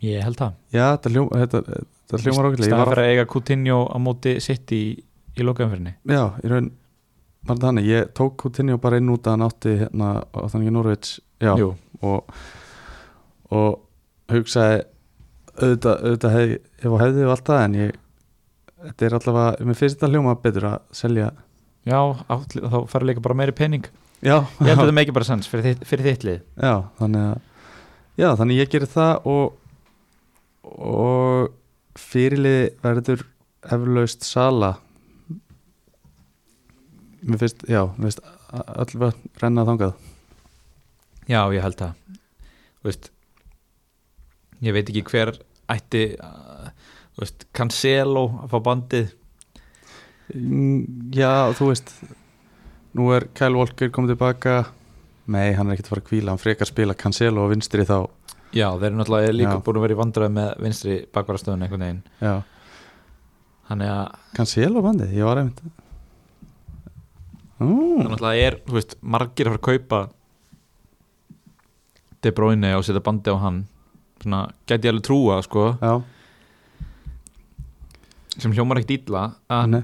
[0.01, 0.53] Ég held það.
[0.73, 4.83] Já, þetta, þetta, þetta hljómar okkur staðan fyrir að eiga Coutinho á móti sitt í,
[5.37, 5.97] í lokaumferðinni.
[6.09, 6.71] Já, í raun
[7.47, 11.11] var þetta þannig, ég tók Coutinho bara inn út að hann átti hérna á þannig
[11.37, 12.31] já, Jú, og,
[13.53, 14.81] og hugsaði
[15.57, 17.99] auðvitað, auðvitað hef, hef hefði og allt það en ég
[18.87, 21.29] þetta er allavega, mér finnst þetta hljóma betur að selja.
[21.87, 23.87] Já átt, þá fara líka bara meiri pening.
[24.25, 26.41] Já, ég held að þetta make bara sens fyrir, fyrir þitt lið.
[26.61, 27.37] Já, þannig að
[28.17, 29.63] já, þannig ég gerir það og
[30.67, 31.55] og
[32.01, 33.25] fyrirlið verður
[33.67, 34.77] eflaust sala.
[37.27, 38.23] Mér finnst, já, mér finnst
[38.53, 39.95] allveg renna þangað.
[41.27, 42.19] Já ég held það.
[42.79, 43.11] Þú veist,
[44.63, 45.35] ég veit ekki hver
[45.73, 46.69] ætti uh,
[47.17, 49.15] þú veist, Cancelo að fá bandið.
[50.35, 51.93] Mm, Já, þú veist
[52.99, 54.55] Nú er Kyle Walker komið tilbaka
[55.31, 58.09] Nei, hann er ekkert að fara að kvíla Hann frekar spila Cancelo á vinstri þá
[58.57, 59.63] já þeir eru náttúrulega líka Já.
[59.67, 62.03] búin að vera í vandræð með vinstri bakvarastöðun einhvern veginn.
[62.25, 62.35] Já,
[63.71, 64.05] þannig að
[64.39, 65.75] Cancelo bandið, ég var einmitt það
[67.63, 68.03] mm.
[68.07, 70.03] náttúrulega er, þú veist, margir að fara að kaupa
[72.25, 73.59] De Bruyne og setja bandi á hann.
[74.23, 75.67] Svona, gæti ég alveg trúa, sko.
[75.79, 76.01] Já,
[78.41, 79.83] sem hljómar ekkert að, Nei.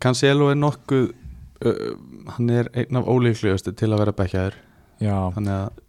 [0.00, 1.10] Cancelo er nokkuð
[1.68, 1.94] uh,
[2.34, 4.56] Hann er einn af ólíklegustu til að vera bekkjaður.
[5.02, 5.82] Já, Þannig að,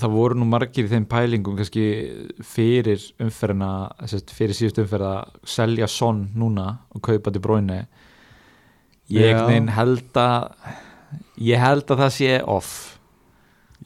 [0.00, 1.84] það voru nú margir í þeim pælingum kannski
[2.46, 3.72] fyrir umferðina
[4.32, 7.82] fyrir síðust umferð að selja Son núna og kaupa De Bruyne.
[9.12, 9.36] Ég
[9.76, 10.48] held að
[11.42, 12.72] ég held að það sé off.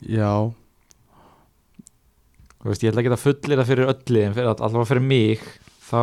[0.05, 0.53] Já.
[2.67, 5.43] Veist, ég ætla ekki að fullir það fyrir öllu en allavega fyrir mig
[5.87, 6.01] þá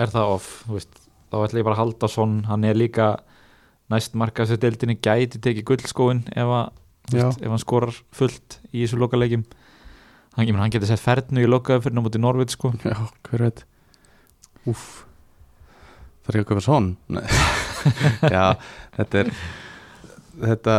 [0.00, 0.94] er það off veist,
[1.28, 2.38] þá ætla ég bara að halda Son.
[2.48, 3.14] Hann er líka
[3.92, 6.70] næst markaðs deildinni gæti tekið gullskóin ef, að,
[7.10, 9.44] ef hann skorar fullt í þessu lokalegjum
[10.36, 12.72] hann, ég hann getur sett fernu í lokaðu fyrir námúti Norvit sko.
[12.86, 12.96] Já,
[13.28, 13.64] hver veit?
[14.70, 15.02] Úff.
[16.22, 16.92] Það er ekki köpa svon
[18.30, 18.44] Já,
[18.94, 19.32] þetta er
[20.42, 20.76] þetta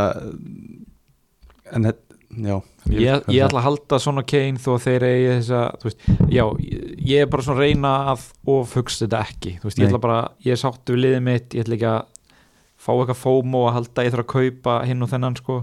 [1.74, 2.56] en þetta, já.
[2.92, 6.08] Ég, ég ætla að halda svona Kane þó að þeir eigi þess að þú veist,
[6.34, 6.44] já,
[7.12, 9.54] ég er bara svona að reyna að of hugsa þetta ekki.
[9.64, 12.02] Veist, ég bara, ég er sáttu við liðið mitt ég ætla ekki að
[12.84, 15.60] fá eitthvað fómo að halda ég þarf að kaupa hinn og þennan sko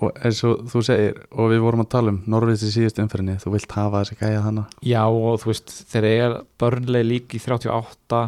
[0.00, 3.40] og eins og þú segir og við vorum að tala um Norvids í síðust umferðinni
[3.42, 6.30] þú vilt hafa þessi gæja hana já og þú veist, þeir eiga
[6.62, 8.22] börnleg lík í 38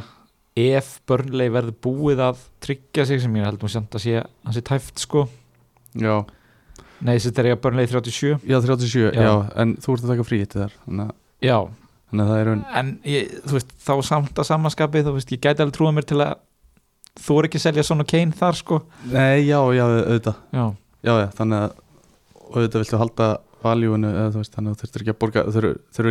[0.62, 4.62] ef börnleg verður búið að tryggja sig sem ég held samt að sé að sé
[4.68, 5.24] tæft sko.
[5.96, 6.22] Já,
[7.00, 9.22] nei, þessi þeir eiga börnleg í 37 já 37, já.
[9.24, 9.34] Já.
[9.62, 11.58] en þú ert að taka frí til þar þannig já,
[12.36, 12.64] er un...
[12.68, 16.08] en ég, þú veist, þá samt að samanskapið, þú veist, ég gæti alveg trúið mér
[16.12, 16.34] til að
[17.20, 18.78] þú er ekki að selja svona Kane þar sko.
[19.12, 20.38] Nei, já, já, auðvitað.
[20.56, 20.64] Já,
[21.03, 21.80] já, já, þannig að
[22.42, 23.26] og auðvitað viltu halda
[23.62, 25.12] valjúinu þannig að þú þurftur ekki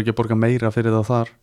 [0.01, 1.33] ekki að borga meira fyrir það þar.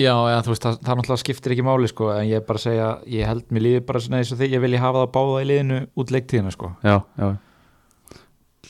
[0.00, 2.60] Já, eða, þú veist, það, það náttúrulega skiptir ekki máli sko, en ég er bara
[2.60, 5.12] að segja, ég held mér lífið bara svona eins og því, ég vilji hafa það
[5.16, 6.70] báða í liðinu út leiktíðina sko.
[6.86, 7.28] Já, já.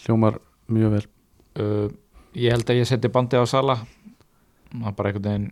[0.00, 0.40] Hljómar
[0.72, 1.02] mjög vel.
[1.60, 1.86] Uh,
[2.34, 3.78] ég held að ég seti bandi á Sala.
[4.72, 5.48] Það er bara einhvern veginn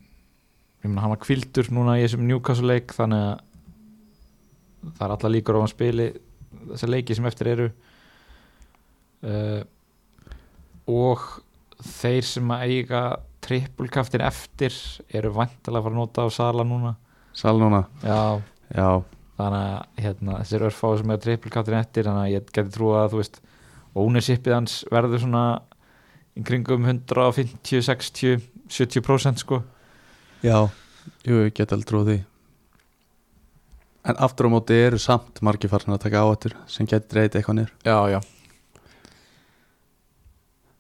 [0.79, 5.31] ég meina hann var kvildur núna í þessum Newcastle leik þannig að það er alla
[5.35, 6.09] líkur á að hann spili
[6.73, 7.69] þessar leiki sem eftir eru
[9.27, 9.63] uh,
[10.89, 11.25] og
[11.85, 13.03] þeir sem að eiga
[13.45, 14.75] trippulkaftin eftir
[15.15, 16.97] eru vantilega að fara að nota á Sala núna.
[17.39, 18.43] Sal núna, já,
[18.75, 18.89] já,
[19.39, 23.15] þannig að hérna, þessir örfáðu sem eiga trippulkaftin eftir þannig að ég geti trúa að
[23.15, 23.43] þú veist
[23.99, 25.45] ownershipið hans verður svona
[26.39, 29.63] í kringum 150, 60 70% sko.
[30.45, 30.69] Já.
[31.25, 32.19] Jú, ég get aldrei trúið því.
[34.09, 37.59] En aftur á móti eru samt margir farin að taka áhættur sem getur dreyti eitthvað
[37.59, 38.21] nýr já, já.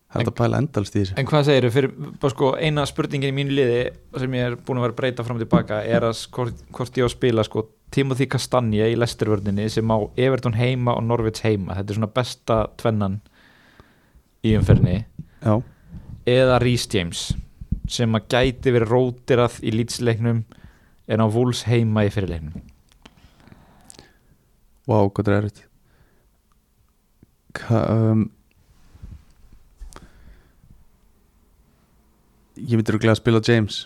[0.09, 1.17] Það er að pæla endalst í þessu.
[1.21, 3.81] en hvað segir fyrir, bara sko, eina spurningin í mínu liði
[4.23, 7.05] sem ég er búin að vera breyta fram og tilbaka er að hvort, hvort ég
[7.05, 11.77] á að spila sko, Timothy Kastanje í Lestervörninni sem á Everton heima og Norvits heima.
[11.79, 13.21] Þetta er svona besta tvennan
[14.45, 14.99] í umferðinni.
[15.41, 15.55] Já,
[16.29, 17.29] eða Rhys James
[17.89, 20.43] sem að gæti verið rótirað í lýtsleiknum
[21.09, 22.67] en á Wolves heima í fyrirleiknum.
[24.89, 25.63] Vá, hvað er erfitt.
[27.57, 28.29] Ka, um,
[32.65, 33.79] ég myndir að glæða að spila James.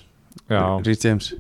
[0.48, 1.32] Já, Rhys James.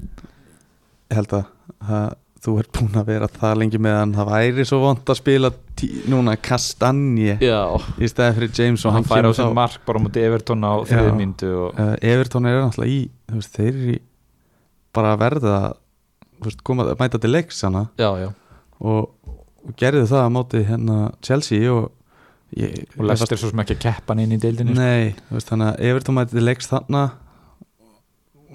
[1.12, 1.48] Ég held að,
[1.88, 2.12] að
[2.42, 4.14] þú ert búin að vera það lengi með hann.
[4.16, 7.58] Það væri svo vond að spila tí, núna Kastanje já.
[8.02, 10.66] í stæði fyrir James og hann fær á sem þá- mark bara á múti Everton
[10.66, 11.16] á þriðu Já.
[11.20, 12.98] myndu og uh, Everton er náttúrulega í
[13.36, 14.00] veist, þeir eru í
[14.92, 15.54] bara að verða
[16.42, 17.86] veist, koma, mæta til leiks hana.
[18.00, 18.28] Já, já.
[18.82, 19.12] Og,
[19.62, 21.92] og gerði það á móti hérna Chelsea og
[22.58, 24.82] ég, og Lester svo sem ekki að keppa hann inn í deildinni sko.
[24.82, 27.04] Nei, veist, þannig að Everton mæti til leiks þarna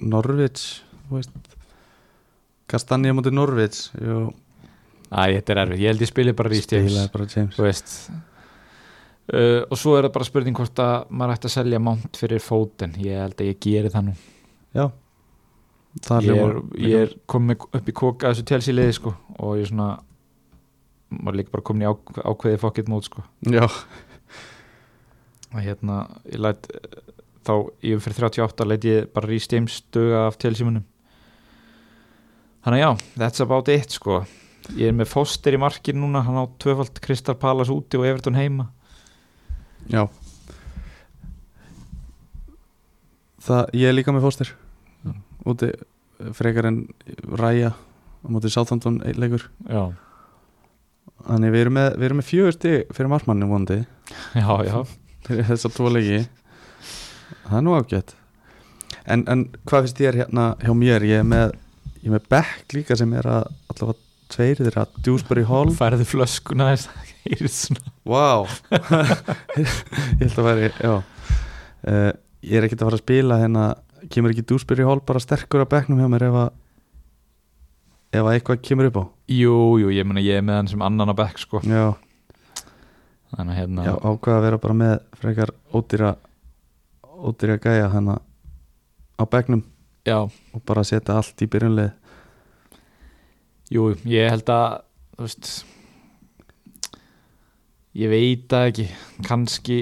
[0.00, 0.68] Norvits
[2.68, 3.88] Kastanje móti Norvits
[5.08, 6.96] Æ, þetta er erfið, ég held ég spili bara Rhys James.
[7.14, 7.92] Bara James.
[9.28, 12.40] Uh, og svo er það bara spurning hvort að maður ætti að selja mount fyrir
[12.40, 14.14] fóten ég held að ég geri það nú.
[14.76, 14.84] Já.
[16.04, 19.14] Það ég er, ég er komið upp í koka þessu Chelsea liði sko.
[19.40, 19.88] Og ég er svona
[21.08, 23.24] maður líka bara komin í ák ákveði fokkitt mót sko.
[23.48, 23.64] Já,
[25.54, 26.98] og hérna, ég læt eh,
[27.46, 27.52] þá
[27.84, 30.84] í umfyrir 38 læt ég bara Rhys James duga af Chelsea munum
[32.64, 34.22] þannig já, that's about it sko.
[34.76, 38.36] Ég er með Foster í markin núna hann á tvöfald Kristal Palace úti og Everton
[38.36, 38.66] heima.
[39.88, 40.02] Já.
[43.46, 44.50] Það, ég er líka með fóstir
[45.06, 45.14] Já.
[45.48, 45.70] úti
[46.36, 46.82] frekar en
[47.40, 49.46] ræja á móti Southampton einn leikur.
[49.64, 49.94] Já,
[51.26, 53.78] Þannig við erum með, með fjögur stig fyrir markmannin vondi
[54.38, 54.76] já, já.
[55.26, 56.20] Fyrir þessa tvo leiki
[57.46, 58.14] Það er nú ágætt.
[59.08, 61.04] En, en hvað finnst þér hérna hjá mér?
[61.08, 61.56] Ég er með,
[62.02, 63.98] ég er með Beck líka sem er að allavega
[64.28, 65.72] tveir þeirra Dewsbury Hall.
[65.76, 66.88] Færði flöskuna að
[68.08, 68.44] Vá.
[69.58, 70.94] Ég held að væri, já.
[71.88, 72.10] Uh,
[72.46, 73.62] Ég er ekkert að fara að spila hérna.
[74.14, 76.50] Kemur ekki Dewsbury Hall bara sterkur að bekknum hjá mér ef að
[78.14, 79.04] ef að eitthvað kemur upp á?
[79.34, 81.60] Jú, jú, ég meina ég er með hann sem annan á bekk sko.
[81.66, 81.90] Já,
[83.34, 86.12] þannig að hérna, já ákvað að vera bara með frekar ódýra
[87.18, 88.18] ódýra gæja hérna
[89.18, 89.64] á bekknum
[90.06, 91.90] já, og bara setja allt í byrjunlið.
[93.74, 94.78] Jú, ég held að
[95.18, 95.50] þú veist
[97.98, 98.86] ég veit það ekki.
[99.26, 99.78] Kannski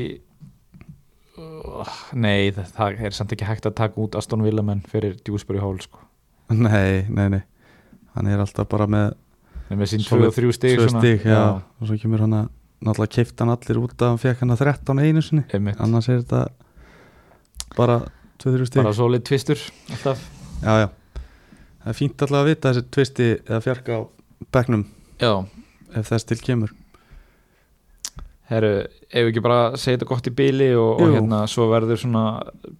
[1.39, 5.79] uh, nei, það, er samt ekki hægt að taka út Aston Villamenn fyrir Dewsbury Hall
[5.85, 6.03] sko.
[6.51, 7.43] Nei, nei, nei.
[8.17, 9.15] Hann er alltaf bara með
[9.67, 11.01] Nei, með sín Solid 2 og 3 stig tvö svona.
[11.03, 11.41] stig já.
[11.59, 12.53] og svo kemur hann að
[12.87, 15.43] náttúrulega keifta hann allir út að hann fekk hann að 13 einu sinni.
[15.57, 15.81] Einmitt.
[15.83, 16.43] annars er þetta
[17.77, 18.01] bara
[18.43, 18.83] 2-3 stig.
[18.83, 19.61] Bara solid tvistur
[19.91, 20.23] alltaf.
[20.63, 20.89] Já, já.
[21.83, 24.01] Það er fínt alltaf að vita þessi tvisti eða fjarka á
[24.55, 24.85] bekknum.
[25.23, 25.33] Já,
[25.97, 26.75] ef þess til kemur.
[28.47, 28.73] Herru,
[29.11, 32.25] ef við ekki bara segja þetta gott í bíli og, og hérna svo verður svona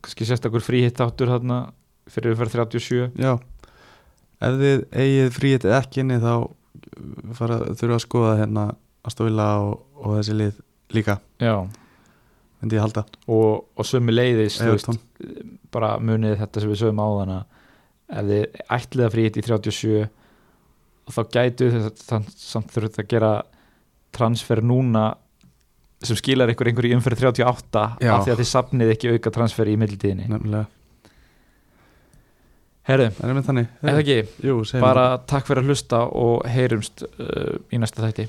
[0.05, 1.65] kannski sérstakur fríhitt áttur þarna
[2.11, 3.33] fyrir fyrir 37 Já,
[4.47, 6.31] ef þið eigið fríið ekki inni þá
[7.35, 8.69] fara, þurfa að skoða hérna
[9.07, 10.63] Astovilla og, og þessi lið
[10.95, 11.67] líka, Já,
[12.61, 13.05] myndi ég halda.
[13.29, 14.91] Og, og sömu leiðis veist,
[15.75, 17.35] bara munið þetta sem við sögum á þann
[18.07, 20.07] ef þið ætlið að fríhitt í 37
[21.17, 21.91] þá gætu að
[22.39, 23.33] samt þurfið að gera
[24.17, 25.09] transfer núna
[26.07, 28.13] sem skilar ykkur einhverju í umferð 38 Já.
[28.15, 30.67] af því að þið sapnið ekki auka transfer í mildtíðinni nefnilega.
[32.87, 34.17] Herru, Það er með þannig, eða ekki?
[34.47, 35.07] Jú, bara.
[35.27, 38.29] takk fyrir að hlusta og heyrumst uh, í næsta þætti